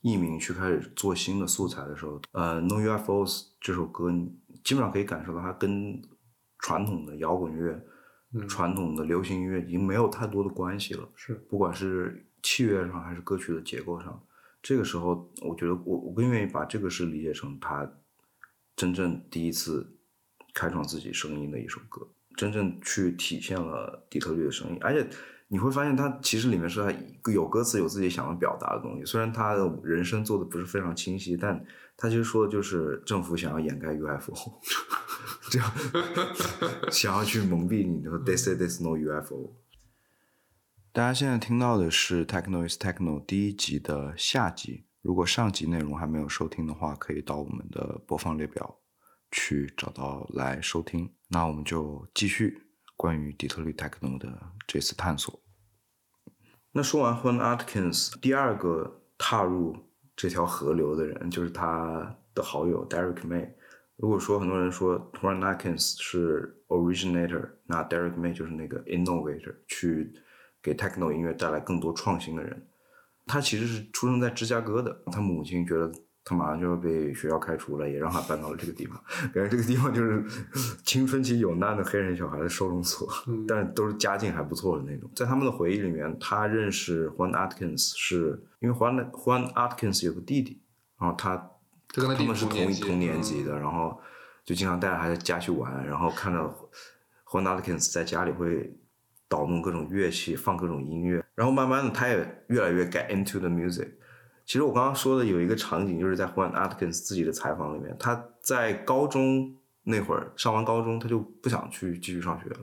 [0.00, 4.10] 艺名去开始做新的素材的时候，呃，《No UFOs》这首歌，
[4.64, 6.00] 基本上可以感受到它跟
[6.58, 7.78] 传统的摇滚乐、
[8.48, 11.06] 传统的流行音乐已经没有太多的关系了。
[11.14, 11.34] 是。
[11.50, 14.18] 不管是器乐上还是歌曲的结构上，
[14.62, 17.86] 这个时候，我觉得我我更愿意把这个是理解成他
[18.74, 19.98] 真正第一次
[20.54, 25.06] 开创自己声音的一首歌，真正去体现了底特律的声音，而且
[25.48, 26.92] 你会发现，他其实里面是他
[27.32, 29.04] 有歌词，有自己想要表达的东西。
[29.04, 31.64] 虽然他的人声做的不是非常清晰，但
[31.96, 34.60] 他其实说的就是政府想要掩盖 UFO，
[35.50, 35.72] 这样
[36.92, 39.54] 想要去蒙蔽你的 They say there's no UFO。
[40.92, 44.84] 大家现在听到的是《Techno is Techno》第一集的下集。
[45.00, 48.80] 如果上集内容还没有收听的话，可以到我们的播放列表
[49.30, 51.10] 去找到来收听。
[51.28, 52.67] 那我们就继续
[52.98, 55.40] 关于底特律 Techno 的这次探索。
[56.72, 59.76] 那说完 Juan Atkins，第二个踏入
[60.16, 63.50] 这条河流的人就是他的好友 Derek May。
[63.96, 70.12] 如果说很多人说 Juan Atkins 是 originator，那 Derek May 就是那个 innovator，去
[70.60, 72.68] 给 techno 音乐带来更多创新的人。
[73.26, 75.92] 他其实是出生在芝加哥的，他母亲觉得
[76.28, 79.02] 他马上就要被学校开除了，也让他搬到了这个地方。
[79.32, 80.22] 感觉这个地方就是
[80.84, 83.08] 青春期有难的黑人小孩的收容所，
[83.46, 85.10] 但是都是家境还不错的那种。
[85.16, 90.60] 在他们的回忆里面，他认识 Juan Atkins 是因为 Juan Juan Atkins 有个弟弟，
[91.00, 91.34] 然后他
[91.90, 93.98] 就跟他弟弟们是同同一同年级的，然后
[94.44, 96.54] 就经常带着他在家去玩，然后看到
[97.24, 98.76] Juan Atkins 在家里会
[99.28, 103.92] 捣弄各种乐器，放各种音乐，然后慢慢的他也越来越 get into the music。
[104.48, 112.58] 其实我刚刚说的有一个场景，就是在 Juan Atkins 自己的采访里面，他在高中那会儿上完高中，他就不想去继续上学了。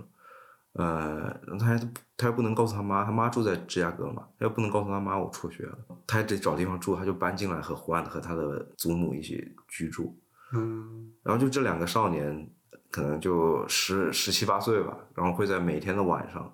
[0.73, 1.79] 呃，他还
[2.17, 5.77] 他又不能告诉他妈，他妈住在芝加哥嘛，他又不能告诉他妈我辍学了，
[6.07, 10.19] 他还得找地方住，他就搬进来和 Juan 和他的祖母一起居住。
[10.53, 12.49] 嗯，然后就这两个少年，
[12.89, 16.51] 可能就十十七八岁吧，然后会在每天的晚上，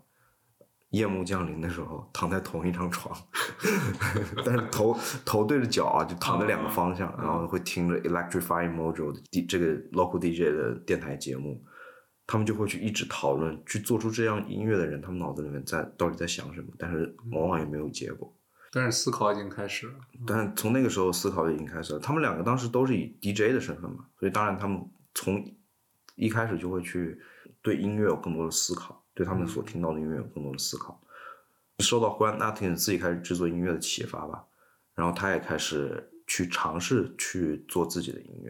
[0.91, 3.17] 夜幕降临的时候，躺在同一张床，
[4.45, 11.63] 但是头头对着脚啊，就躺在两个方向，然后会听着 Electrifying Mojo 的 D 这个 local DJ 的电台节目，
[12.27, 18.33] 他们就会去一直讨论，去做出这样音乐的人，他们脑子里面在到底在想什么，但是往往也没有结果。
[18.73, 19.93] 但是思考已经开始了。
[20.25, 21.99] 但是从那个时候思考就已经开始了。
[21.99, 24.81] 他们两个当时都是以 DJ 的身份嘛，所以当然他们
[25.13, 25.43] 从
[26.15, 27.19] 一开始就会去
[27.61, 30.99] 对音乐有更多的思考，对他们所听到的音乐有更多的思考。
[31.77, 34.43] 受到 Juan Atkins 自己开始制作音乐的启发吧，
[34.95, 38.49] 然后他也开始去尝试去做自己的音乐。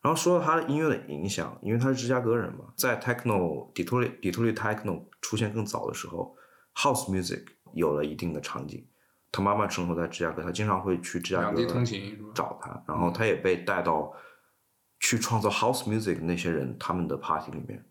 [0.00, 6.36] 然后说到他的音乐的影响，因为他是芝加哥人嘛，在 Techno 底特律底特律 Techno 出现更早的时候
[6.74, 7.44] ，House Music
[7.74, 8.84] 有了一定的场景。
[9.30, 11.64] 他妈妈生活在芝加哥，他经常会去芝加哥
[12.34, 14.12] 找他，然后他也被带到
[15.00, 17.84] 去创造 house music 那些人他们的 party 里面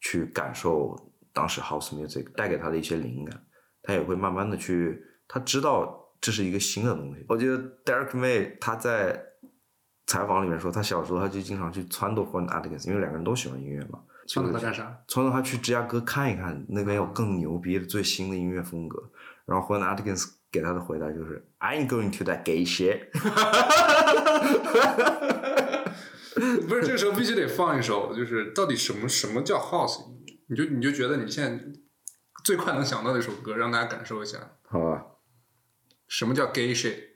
[0.00, 0.96] 去感受
[1.32, 3.42] 当时 house music 带给他的一些灵感，
[3.82, 7.24] 他也会慢慢的去，他知道这是一个新的东西。
[7.28, 9.20] 我记得 Derek May 他在
[10.06, 14.98] 采访里面说，他小时候他就经常去撺掇 Juan Atkins，因为两个人都喜欢音乐嘛，撺掇他干啥？
[15.08, 18.98] 撺掇他去芝加哥看一看，那边有更牛逼的最新的音乐风格。
[19.46, 23.10] 然后 Juan Atkins 给他的回答就是，I ain't going to that gay shit。
[26.68, 30.00] 不是，这个时候必须得放一首，就是到底什么什么叫 house？
[30.50, 31.64] 你就你就觉得你现在
[32.42, 35.06] 最快能想到的一首歌，让大家感受一下好吧，
[36.08, 37.09] 什么叫 gay shit。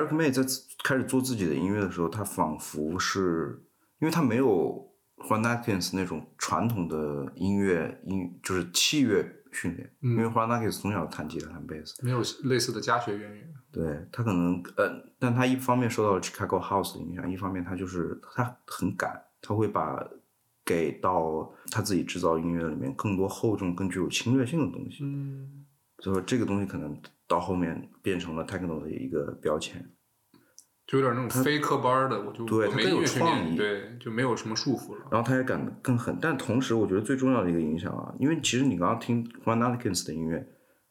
[0.00, 0.42] Derek May 在
[0.82, 3.62] 开始做自己的音乐的时候，他仿佛是
[4.00, 4.90] 因为他没有
[5.28, 9.22] Juan Atkins 那种传统的音乐音就是器乐
[9.52, 13.52] 训练，因为 Juan Atkins 从小弹吉他弹贝斯，没有类似的家学渊源。
[13.72, 20.02] 对他可能呃，但他一方面受到了 Chicago House 的影响，一方面他就是他很敢，他会把
[20.64, 25.04] 给到他自己制造音乐里面更多厚重、更具有侵略性的东西。
[25.04, 25.66] 嗯，
[25.98, 29.88] 所以说这个东西可能到后面变成了 techno 的一个标签。
[30.84, 35.06] 就有点那种非科班的，我就对它更有创意，对，就没有什么束缚了。
[35.08, 40.44] 然后他也敢更狠，但同时我觉得最重要的一个影响啊，因为其实你刚刚听 Juan Atkins 的音乐，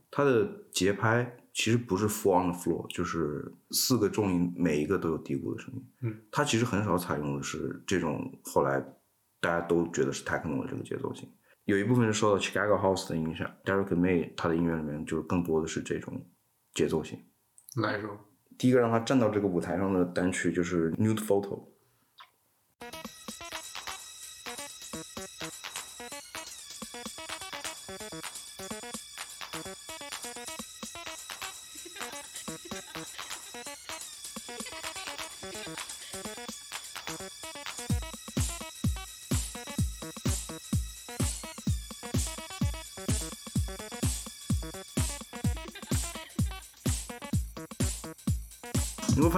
[0.09, 5.85] 他的节拍其实不是 four on the floor，就是四个重音每一个都有低鼓的声音。
[6.03, 8.81] 嗯，他其实很少采用的是这种后来
[9.41, 11.29] 大家都觉得是 techno 的这个节奏型，
[11.70, 16.20] 有一部分是受到 Chicago House 的影响，Derek May 他的音乐里面就是更多的是这种
[16.74, 17.24] 节奏性。
[17.76, 18.17] 来一首，
[18.57, 21.67] 第一个让他站到这个舞台上的单曲就是 Nude Photo。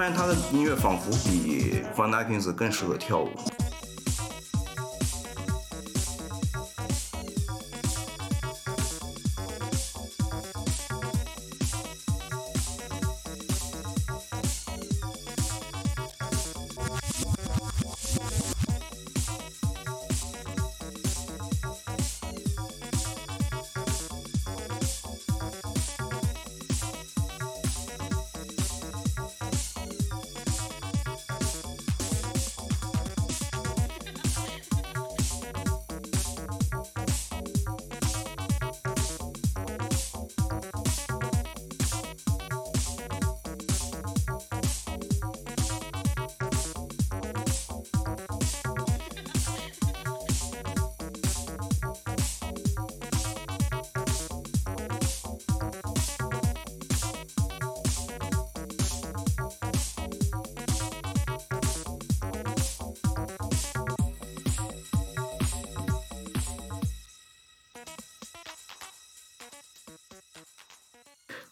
[0.01, 3.29] 发现他的音乐仿佛比 Juan Atkins 更适合跳舞。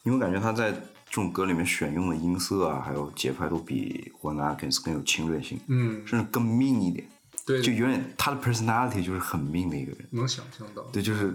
[0.09, 7.07] 你会感觉他在这种歌里面选用的音色啊，还有节拍都比 Juan Atkins 更有侵略性，嗯，甚至更命一点。
[7.45, 9.99] 对，就有点他的 personality 就是很命的一个人。
[10.09, 10.81] 能想象到。
[10.91, 11.31] 对，就是，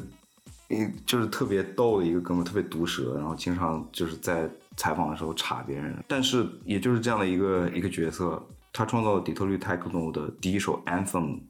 [0.69, 5.97] 一就是特别逗的一个哥们，特别毒舌，然后经常就是在采访的时候插别人。
[6.09, 11.41] 但是也就是这样的一个一个角色，他创造了底特律 techno 的第一首 anthem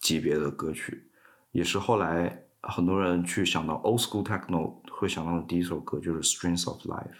[0.00, 1.04] 级别的歌曲，
[1.50, 7.18] 也是后来很多人去想到 old school techno 会想到的第一首歌，就是 Strings of Life，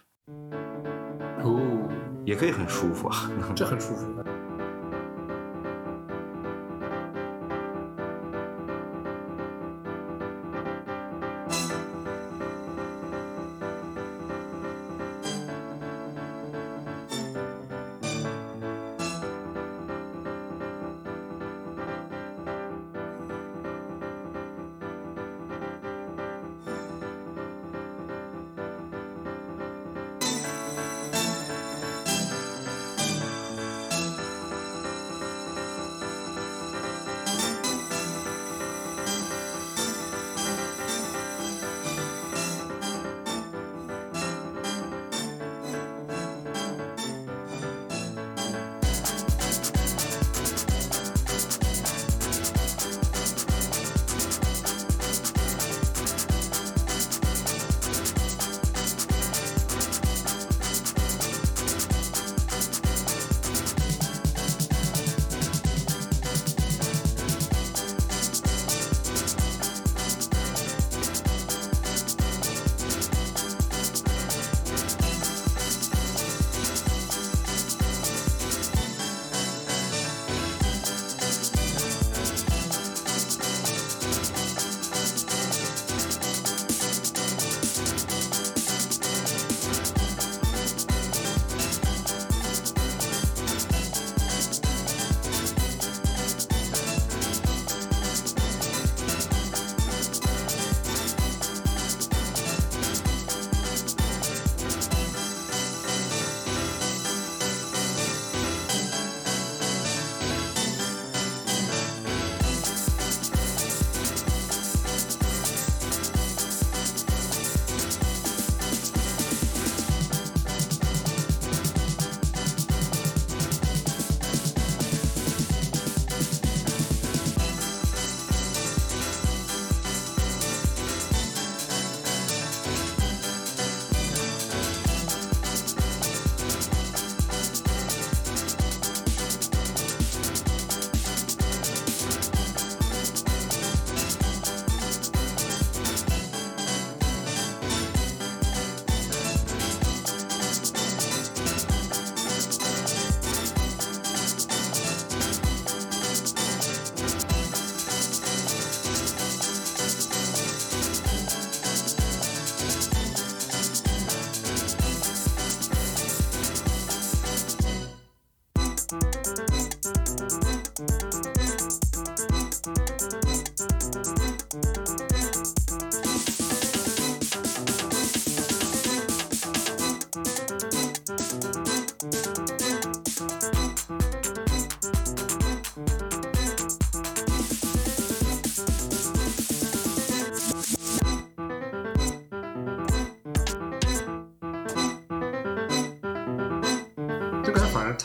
[1.43, 1.61] 哦，
[2.25, 3.31] 也可以很舒服啊。
[3.55, 4.34] 这很舒服。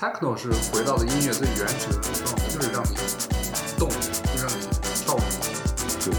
[0.09, 2.95] Techno 是回到了音乐最原始的状态，就是让你
[3.77, 4.65] 动，就让你
[5.05, 5.21] 跳舞。
[6.03, 6.13] 对，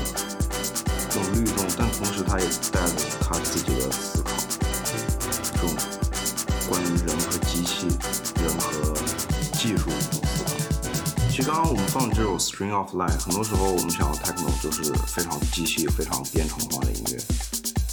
[1.09, 4.31] 这种律动，但同时它也带了他自己的思考，
[5.53, 5.75] 这种
[6.69, 7.89] 关于人和机器、
[8.41, 8.95] 人和
[9.59, 10.51] 技术的一种思考。
[11.29, 17.19] 其实刚刚我们放的这首《String of Light》，很多时候我们想到 techno 就是非常机器、非常编程化的音乐。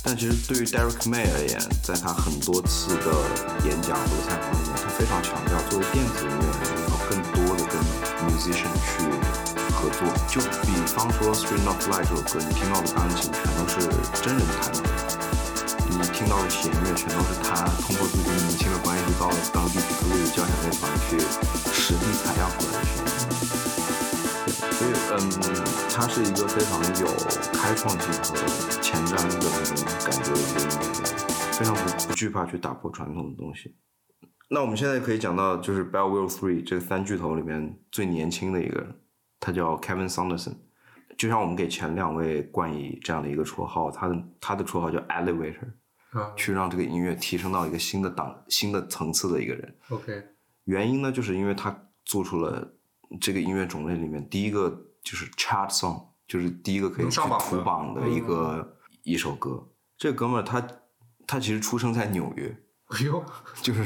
[0.07, 3.11] 但其实对于 Derek May 而言，在他很多次的
[3.67, 7.75] 演讲或者采访里面，他非常强调，作为电子音乐人，要更多的跟
[8.23, 9.03] musician 去
[9.75, 10.07] 合作。
[10.31, 13.83] 就比方说《String of Light》这首歌，你听到的钢琴全都是
[14.23, 14.87] 真人弹的，
[15.91, 21.19] 你听到的弦乐全都是他通过自己母亲的关系到当地底特律交响乐团去
[21.75, 23.56] 实地采样出来的旋律。
[24.78, 25.17] 所以，嗯，
[25.89, 27.07] 他是一个非常有
[27.51, 29.73] 开创性和前瞻的那种
[30.05, 31.03] 感觉的一个音乐人，
[31.51, 33.75] 非常不不惧怕去打破传统的东西。
[34.49, 38.95] 那我们现在可以讲到，就是 Bell Will Three 这三巨头里面最年轻的一个人，
[39.39, 40.53] 他叫 Kevin Saunderson。
[41.17, 45.71] 就像我们给前两位冠以这样的一个绰号，他的他的绰号叫 Elevator，
[46.11, 49.75] 啊去让这个音乐提升到一个新的档、新的层次的一个人。
[49.89, 50.23] ，OK，
[50.65, 51.75] 原因呢，就是因为他
[52.05, 52.76] 做出了
[53.19, 54.69] 这个音乐种类里面第一个
[55.03, 57.45] 就是 chart song，就是第一个可以上榜的。
[57.45, 59.67] 图榜的一个、一首歌。
[59.97, 60.65] 这哥们儿他
[61.25, 62.55] 他其实出生在纽约，
[62.87, 63.23] 哎呦，
[63.61, 63.83] 就是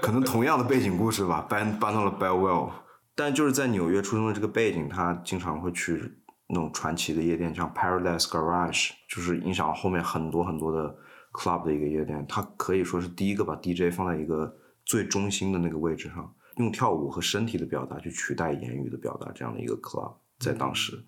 [0.00, 2.70] 可能同样的背景故事吧，搬搬到了 Bellwell，
[3.14, 6.18] 但就是在纽约出生的这个背景，他经常会去
[6.48, 10.96] 那种传奇的夜店，像 Paradise Garage，就是影响后面很多很多的
[11.32, 12.24] club 的一个夜店。
[12.28, 21.02] 他可以说是第一个把 DJ 放在一个最中心的那个位置上，用跳舞和身体的表达去取代言语的表达，这样的一个 club 在当时。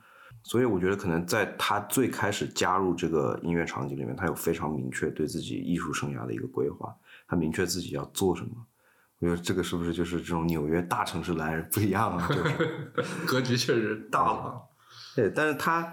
[0.44, 6.94] 所以我觉得可能在他最开始加入这个音乐场景里面，他有非常明确对自己艺术生涯的一个规划，
[7.26, 8.50] 他明确自己要做什么。
[9.18, 12.28] 我觉得这个是不是就是这种纽约大城市来不一样啊？
[12.28, 12.92] 就是
[13.26, 14.62] 格局确实大了。
[15.16, 15.92] 对，但是他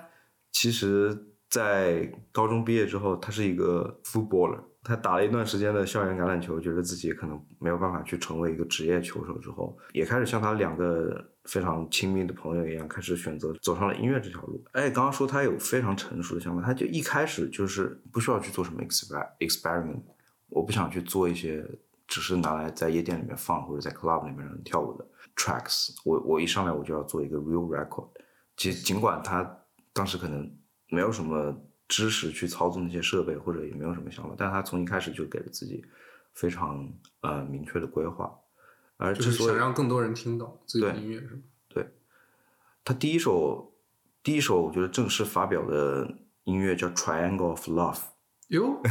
[0.52, 14.64] 其实，在高中毕业之后，他是一个 footballer，他打了一段时间的校园橄榄球，觉得自己可能没有办法去成为一个职业球手之后，也开始像他两个非常亲密的朋友一样，开始选择走上了音乐这条路。
[14.74, 20.04] 哎，刚刚说他有非常成熟的想法，他就一开始就是不需要去做什么 experiment
[20.50, 21.66] 我不想去做一些
[22.06, 25.06] 只是拿来在夜店里面放或者在 club 里面跳舞的
[25.36, 28.08] tracks，我我一上来我就要做一个 real record。
[28.56, 29.58] 其实尽管他
[29.92, 30.50] 当时可能
[30.90, 35.86] 没有什么知识去操纵那些设备，或者也没有什么想法，但他从一开始就给了自己
[36.34, 38.34] 非常呃明确的规划。
[38.98, 41.42] 而就是之所以想让更多人听到自己的音乐，是吗？
[41.68, 41.90] 对
[42.84, 43.74] 他第一首
[44.24, 46.16] 第一首我觉得正式发表的
[46.46, 48.00] 音乐叫《Triangle of Love
[48.48, 48.82] 哟，》，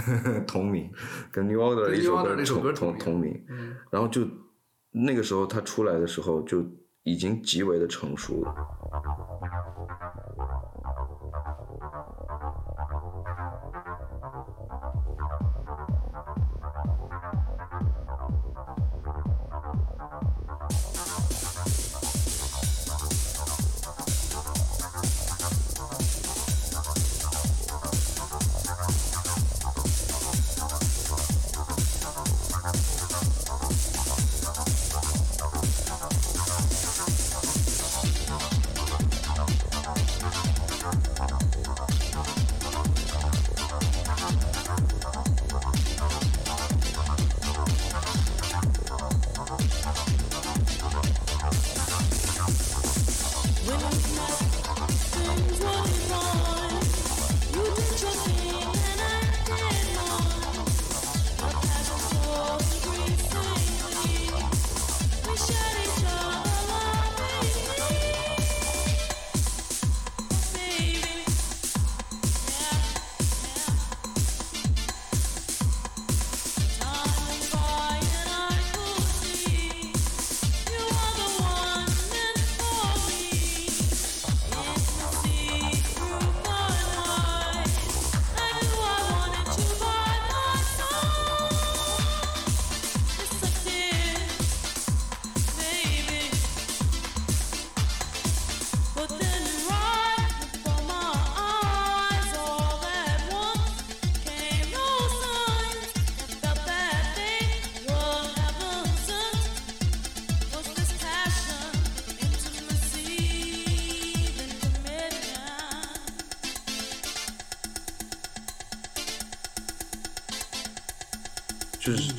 [0.45, 0.93] 同名，
[1.33, 3.45] 跟 New Order 的跟一首歌那首歌同同同名。
[3.49, 4.29] 嗯，然后就
[4.91, 6.65] 那个时候他出来的时候就
[7.03, 8.55] 已经极为的成熟了。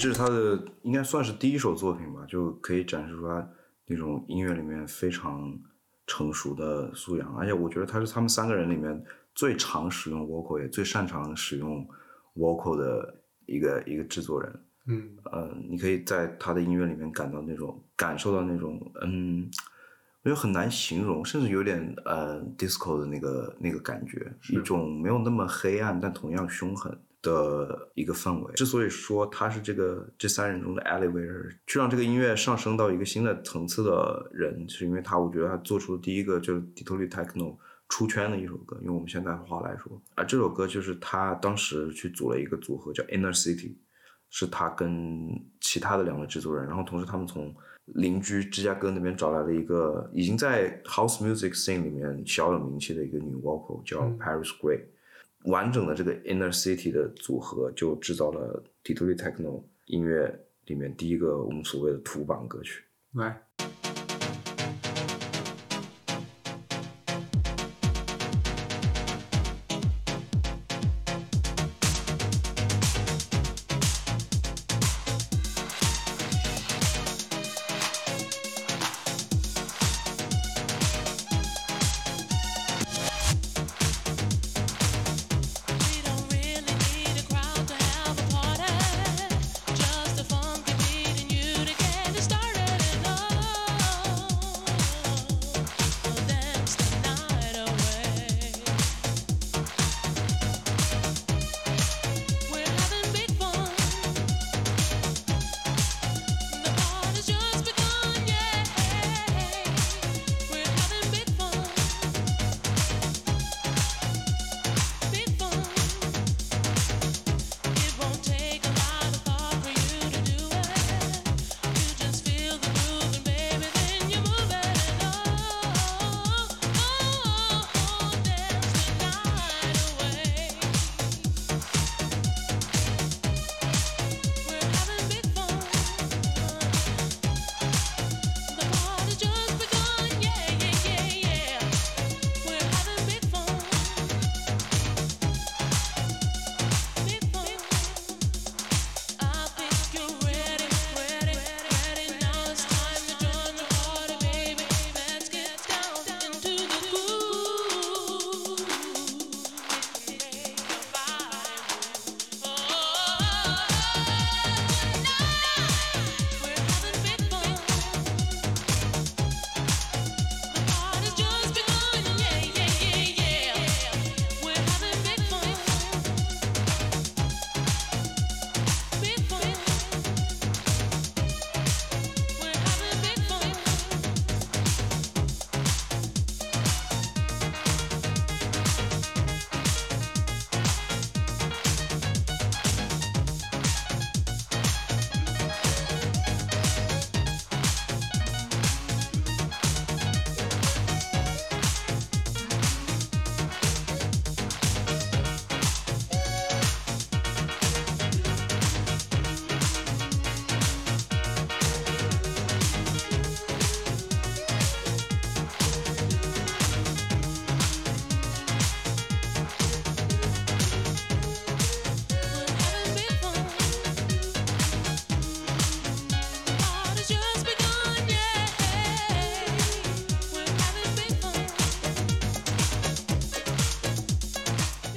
[0.06, 3.50] 这是他的应该算是第一首作品吧，就可以展示出他
[3.88, 5.52] 那种音乐里面非常
[6.06, 9.04] 成熟的素养，而且我觉得他是他们三个人里面
[9.34, 11.84] 最常使用 vocal 也最擅长使用
[12.36, 14.62] vocal 的一个一个制作人。
[14.86, 15.18] 嗯。
[15.32, 19.50] 呃，你可以在他的音乐里面感到那种感受到那种嗯，
[20.22, 26.96] 我觉得很难形容，甚至有点呃 disco 的那个那个感觉，一种没有那么黑暗，但同样凶狠
[27.26, 28.54] 的一个氛围。
[28.54, 37.58] 之所以说他是这个这三人中的 elevator，去让这个音乐上升到一个新的层次的人，是因为他我觉得他做出了第一个就是底特律 techno
[37.90, 43.76] 出圈的一首歌，用我们现在的话来说，啊这首歌就是他当时去组了一个组合叫 Inner City。
[44.28, 45.30] 是他跟
[45.62, 47.56] 其他的两位制作人，然后同时他们从
[47.86, 54.82] 邻居芝加哥那边找来了一个已经在 house music scene 里面小有名气的一个女 vocal 叫 Paris Gray，、
[55.46, 60.34] 完整的这个 Inner City 的组合就制造了底特律 techno 音乐
[60.66, 62.84] 里面第一个我们所谓的土榜歌曲。
[63.14, 63.42] 来，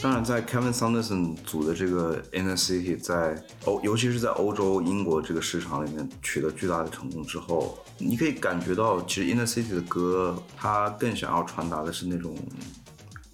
[0.09, 12.35] 当然，在 Kevin Saunderson 组的这个 Inner City 在欧，尤其是在欧洲、英国这个市场里面取得巨大的成功之后，你可以感觉到，其实 Inner City 的歌，它更想要传达的是那种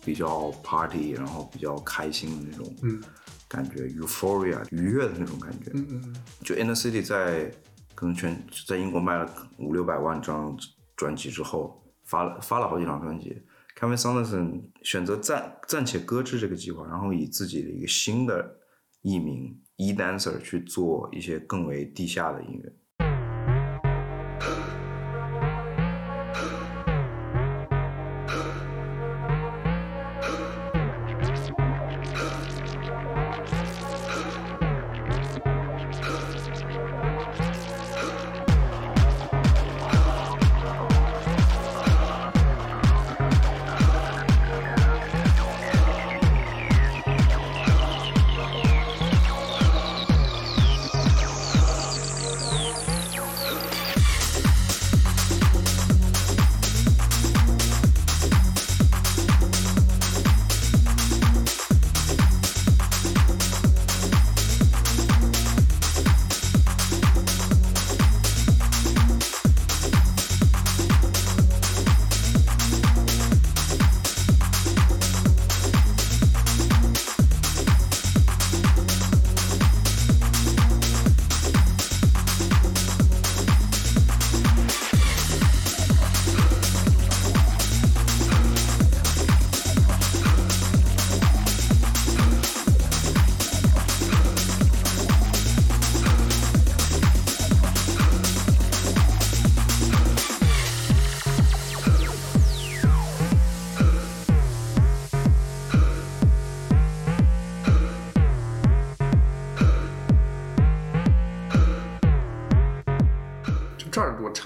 [0.05, 2.75] 比较 party，然后比较开心的那种
[3.47, 5.71] 感觉、euphoria 愉悦的那种感觉。
[5.75, 7.53] 嗯嗯就 Inner City 在
[7.95, 10.59] 可能全在英国卖了五六百万张
[10.97, 13.41] 专辑之后，发了发了好几张专辑。
[13.75, 18.59] Kevin Saunderson 选择暂暂且搁置这个计划，然后以自己的一个新的
[19.03, 22.73] 艺名 E Dancer 去做一些更为地下的音乐。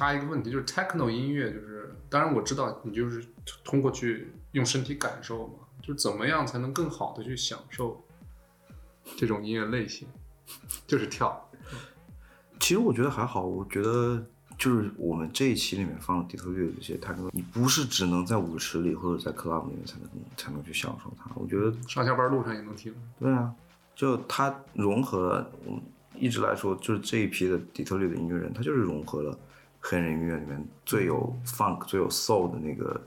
[0.09, 3.23] 插一个问题，就是 techno 音乐，就是当然我知道你就是
[3.63, 8.03] 通过去用身体感受嘛，就是怎么样才能更好的去享受
[9.17, 10.09] 这种音乐类型，
[10.87, 11.47] 就是跳。
[12.59, 14.25] 其实我觉得还好，我觉得
[14.57, 21.31] 就是我们这一期里面放的底特律的这些 techno，你不是只能在舞池里或者在 club 里面才能才能去享受它。
[21.35, 22.95] 我觉得上下班路上也能听。
[23.21, 23.55] 对啊，
[23.95, 25.83] 就它融合了，我们
[26.17, 29.39] 一直来说，就是这一批的底特律的音乐人，他就是融合了
[29.81, 33.01] 黑人音乐里面最有 funk、最有 soul 的那个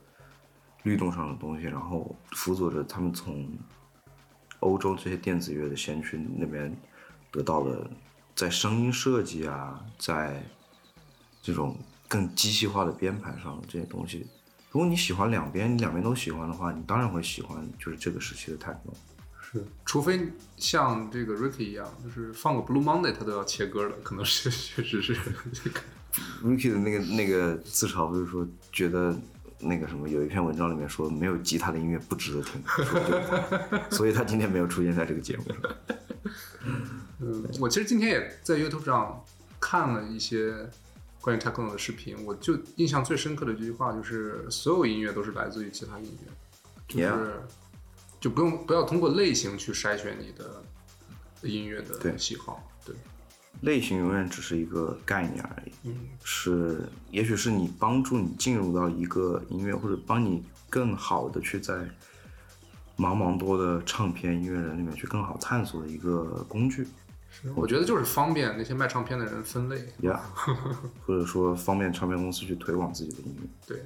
[0.82, 3.48] 律动上的东西，然后辅佐着他们从
[4.60, 6.74] 欧洲这些电子乐的先驱那边
[7.30, 7.88] 得到了
[8.34, 10.42] 在声音设计啊，在
[11.42, 11.76] 这种
[12.08, 14.26] 更机器化的编排上这些东西。
[14.70, 18.94] 如果你喜欢两边，你两边都喜欢的话，你当然会喜欢就是这个时期的 techno。
[19.40, 25.14] 是，除非像这个 Ricky 一样，就是放个 Blue Monday 他都要切歌了，可能是确实是
[25.52, 25.80] 这个。
[26.42, 29.16] Ricky 的那个那个自嘲就是说，觉得
[29.58, 32.62] 那个什么有一篇文章里面说没有吉他的音乐不值得听，
[33.90, 35.56] 所以他今天没有出现在这个节目上。
[37.20, 39.24] 嗯，我其实今天也在 YouTube 上
[39.60, 40.68] 看了一些
[41.20, 46.32] 关于 techno 的视频，我就印象最深刻的这句话就是：所有音乐都是来自于其他音乐，
[46.88, 47.32] 就是 Yeah
[48.20, 50.62] 就不用不要通过类型去筛选你的
[51.48, 52.68] 音乐的喜好。
[53.60, 55.94] 对，类型永远只是一个概念而已，嗯，
[56.24, 61.74] 是也许是你帮助你进入到一个音乐，或者帮你更好的去在
[62.96, 66.86] 茫茫多的唱片音乐人里面去更好探索的一个工具。
[67.54, 69.88] 我觉得就是方便那些卖唱片的人分类。
[70.00, 70.20] 呀、
[71.06, 73.48] 或者说方便唱片公司去推广自己的音乐。
[73.66, 73.82] 对，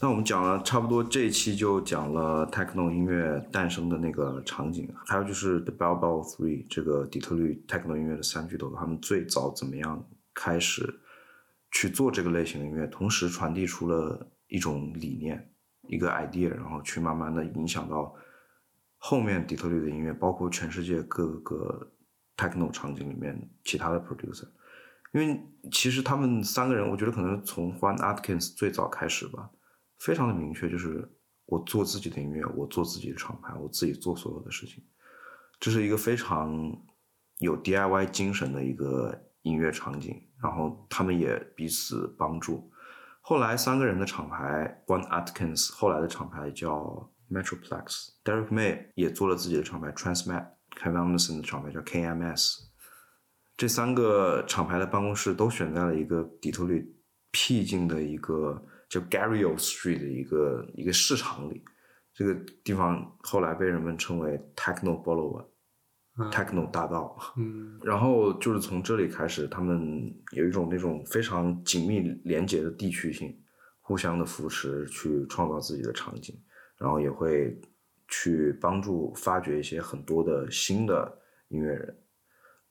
[0.00, 11.00] 那我们讲了差不多这一期就讲了 techno 音乐诞生的那个场景，还有就是 The Bell Bell Three 这个底特律 techno 音乐的三巨头，他们最早怎么样开始
[11.72, 15.50] 去做这个类型的音乐，同时传递出了一种理念，
[15.88, 18.14] 一个 idea，然后去慢慢的影响到
[18.98, 21.90] 后面底特律的音乐，包括全世界各个
[22.36, 24.46] techno 场景里面其他的 producer。
[25.12, 25.40] 因为
[25.72, 29.50] 其实他们三个人，我觉得可能从 Juan Atkins 最早开始吧，
[29.98, 31.08] 非常的明确，就是
[31.46, 34.82] 我做自己的音乐，我做自己的厂牌，我自己做所有的事情，
[35.60, 36.52] 这是一个非常
[37.38, 40.24] 有 DIY 精神的一个音乐场景。
[40.40, 42.70] 然后他们也彼此帮助。
[43.20, 52.68] 后来三个人的厂牌，Juan Atkins 后来的厂牌叫 Metroplex，Derek May 也做了自己的厂牌 Transmat，Kevin Anderson 的厂牌叫 KMS。
[53.56, 56.96] 这三个厂牌的办公室都选在了一个底特律
[57.32, 61.62] 僻静的一个叫 Garrio Street 的一个一个市场里。
[62.14, 62.34] 这个
[62.64, 67.16] 地方后来被人们称为 Techno Boulevard，Techno 大道。
[67.36, 73.38] 嗯 然后就是从这里开始，他们有一种那种非常紧密连接的地区性，
[73.80, 76.36] 互相的扶持，去创造自己的场景，
[76.76, 77.60] 然后也会
[78.08, 81.20] 去帮助发掘一些很多的新的
[81.50, 81.98] 音乐人。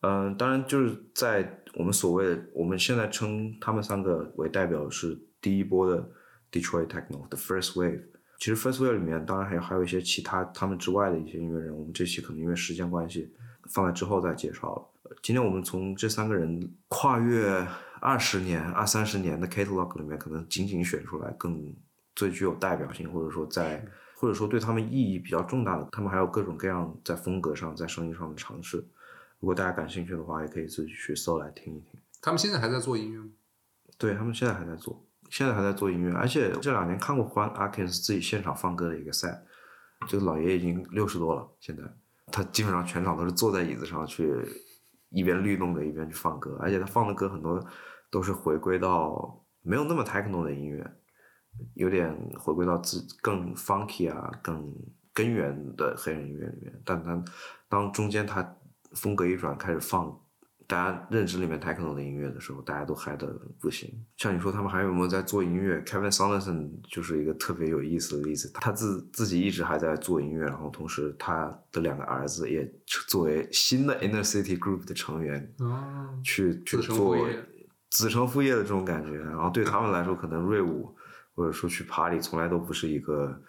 [0.02, 5.18] 嗯，当然就是在我们所谓的我们现在称他们三个为代表是
[5.48, 6.06] 第一波的
[6.52, 8.02] Detroit Techno，The First Wave。
[8.38, 13.34] 其实 First Wave 里面当然还有还有一些其他他们之外的一些音乐人，我们这期可能因为时间关系
[13.70, 15.10] 放在之后再介绍了。
[15.10, 17.66] 呃今天我们从这三个人跨越
[18.02, 21.74] 二十年、二三十年的 catalog 里面，可能仅仅选出来更
[22.14, 23.86] 最具有代表性，或者说在
[24.16, 28.78] 或者说对他们意义比较重大的，他们还有各种各样在风格上、在声音上的尝试。
[29.40, 32.00] 如果大家感兴趣的话，也可以自己去搜来听一听。
[32.22, 33.30] 他们现在还在做音乐吗？
[33.98, 39.40] 对他们现在还在做，现在还在做音乐，而且这两年看过 Juan Atkins 自己现场放歌的一个 set，
[40.08, 41.84] 这个老爷已经六十多了，现在。
[42.30, 44.30] 他基本上全场都是坐在椅子上去
[45.12, 47.66] 一边律动的一边去放歌，而且他放的歌很多
[48.12, 50.86] 都是回归到没有那么 techno 的音乐，
[51.76, 54.74] 有点回归到自更 funky 啊、更
[55.14, 57.24] 根源的黑人音乐里面，但他
[57.70, 58.58] 当中间他
[58.92, 60.20] 风格一转，开始放
[60.68, 63.26] 大家认知里面 techno 的音乐的时候，大家都嗨的
[63.58, 63.90] 不行。
[64.18, 72.70] 像你说他们还有没有在做音乐？Kevin Saunderson 就是一个特别有意思的例子，他自自己一直还在做音乐，然后同时他的两个儿子也
[73.08, 77.44] 作为新的 Inner City Group 的成员，哦，去去子承作为父业
[77.90, 79.16] 子承父业的这种感觉。
[79.18, 80.94] 然后对他们来说，可能瑞舞
[81.34, 83.42] 或者说去 party 从来都不是一个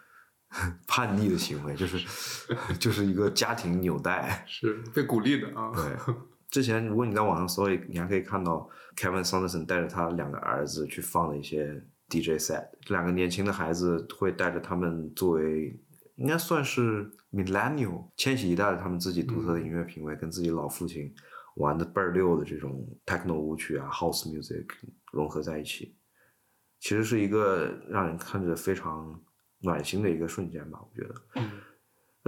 [0.86, 1.98] 叛逆的行为，就是
[2.78, 4.44] 就是一个家庭纽带。
[4.46, 5.72] 是被鼓励的啊。
[5.74, 6.14] 对，
[6.50, 11.74] 之前如果你在网上搜，你还可以看到 Kevin Saunderson 带着他两个儿子去放的一些
[12.08, 12.68] DJ set。
[12.80, 15.78] 这两个年轻的孩子会带着他们作为
[16.16, 21.14] 应该算是 millennial 千禧一代的他们自己独特的音乐品味，跟自己老父亲
[21.56, 24.66] 玩的倍儿溜的这种 techno 舞曲啊、house music
[25.12, 25.96] 融合在一起。
[26.80, 29.20] 其实是一个让人看着非常
[29.60, 31.14] 暖心的一个瞬间吧，我觉得。
[31.34, 31.50] 嗯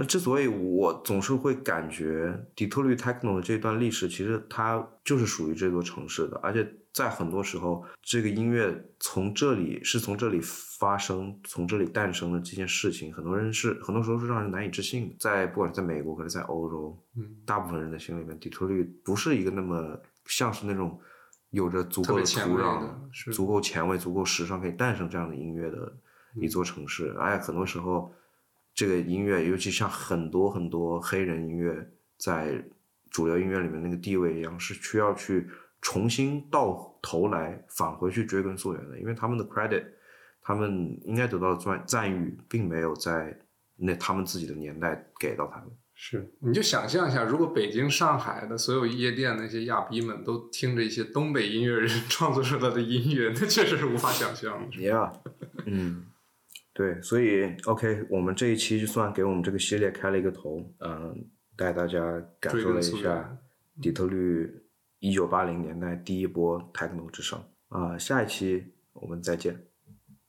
[0.01, 15.15] 那之所以我总是会感觉底特律 techno 的这段历史，其实它就是属于这座城市的，而且在很多时候，这个音乐从这里是从这里发生、从这里诞生的这件事情，很多人是很多时候是让人难以置信的。
[15.19, 20.99] 在不管是在美国，还是在欧洲，嗯，大部分人的心里面，底特律不是一个那么像是那种
[21.51, 25.95] 有着足够的土壤、是足够前卫、足够时尚，可以诞生这样的音乐的
[26.33, 27.15] 一座城市。
[27.19, 28.11] 而且很多时候，
[28.73, 32.63] 这个音乐，尤其像很多很多黑人音乐在
[33.09, 35.47] 主流音乐里面那个地位一样，是需要去
[35.81, 39.83] 重新到头来返回去追根溯源的，因为他们的 credit，
[40.41, 43.37] 他们应该得到的赞赞誉，并没有在
[43.75, 45.67] 那他们自己的年代给到他们。
[45.93, 54.77] 是，你就想象一下，如果北京、上海的所有夜店那些亚逼们都听着一些东北音乐人创作出来的音乐，那确实是无法想象的。
[54.77, 55.13] Yeah，
[55.65, 56.07] 嗯，
[56.81, 61.99] 对，所以 OK，我们这一期就算给我们这个系列开了一个头，嗯、带大家
[62.39, 63.37] 感受了一下
[63.79, 64.51] 底特律
[64.97, 69.63] 一九八零年代第一波 techno 之声啊、下一期我们再见，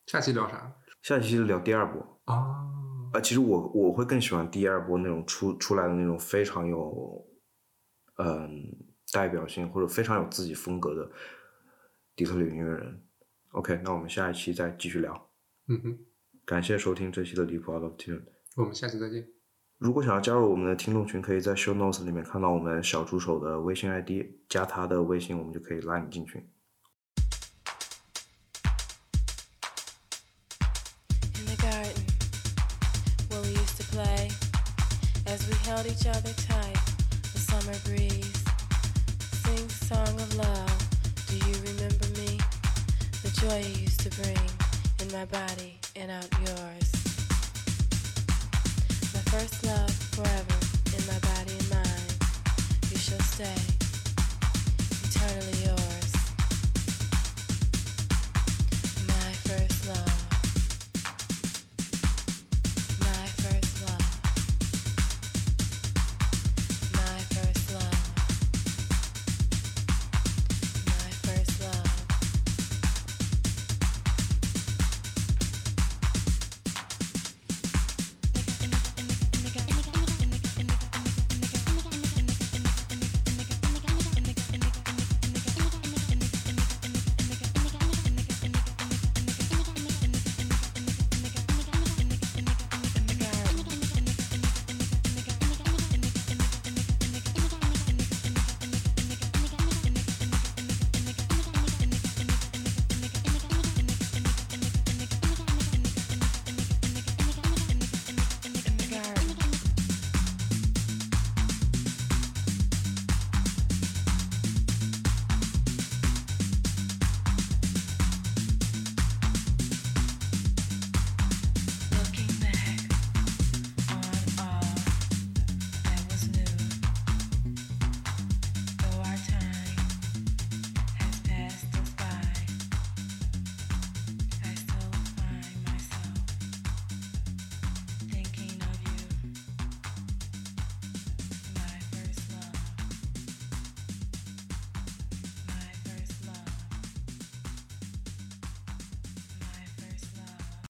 [0.04, 2.20] 下期聊啥下一期聊第二波。
[2.26, 2.68] 啊？
[3.14, 7.26] 啊，其实我我会更喜欢第二波那种出出来的那种非常有，
[8.18, 8.76] 嗯，
[9.10, 11.10] 代表性或者非常有自己风格的
[12.14, 13.02] 底特律音乐人。
[13.52, 15.30] OK，那我们下一期再继续聊。
[15.68, 15.98] 嗯哼，
[16.44, 18.22] 感谢收听这期的离谱 Out of Tune。
[18.56, 19.28] 我们下期再见。
[19.78, 26.44] 如果想要加入我们的听众群，可以在 Show Notes 里面看到我们小助手的微信 ID，加他的微信，我们就可以拉你进群。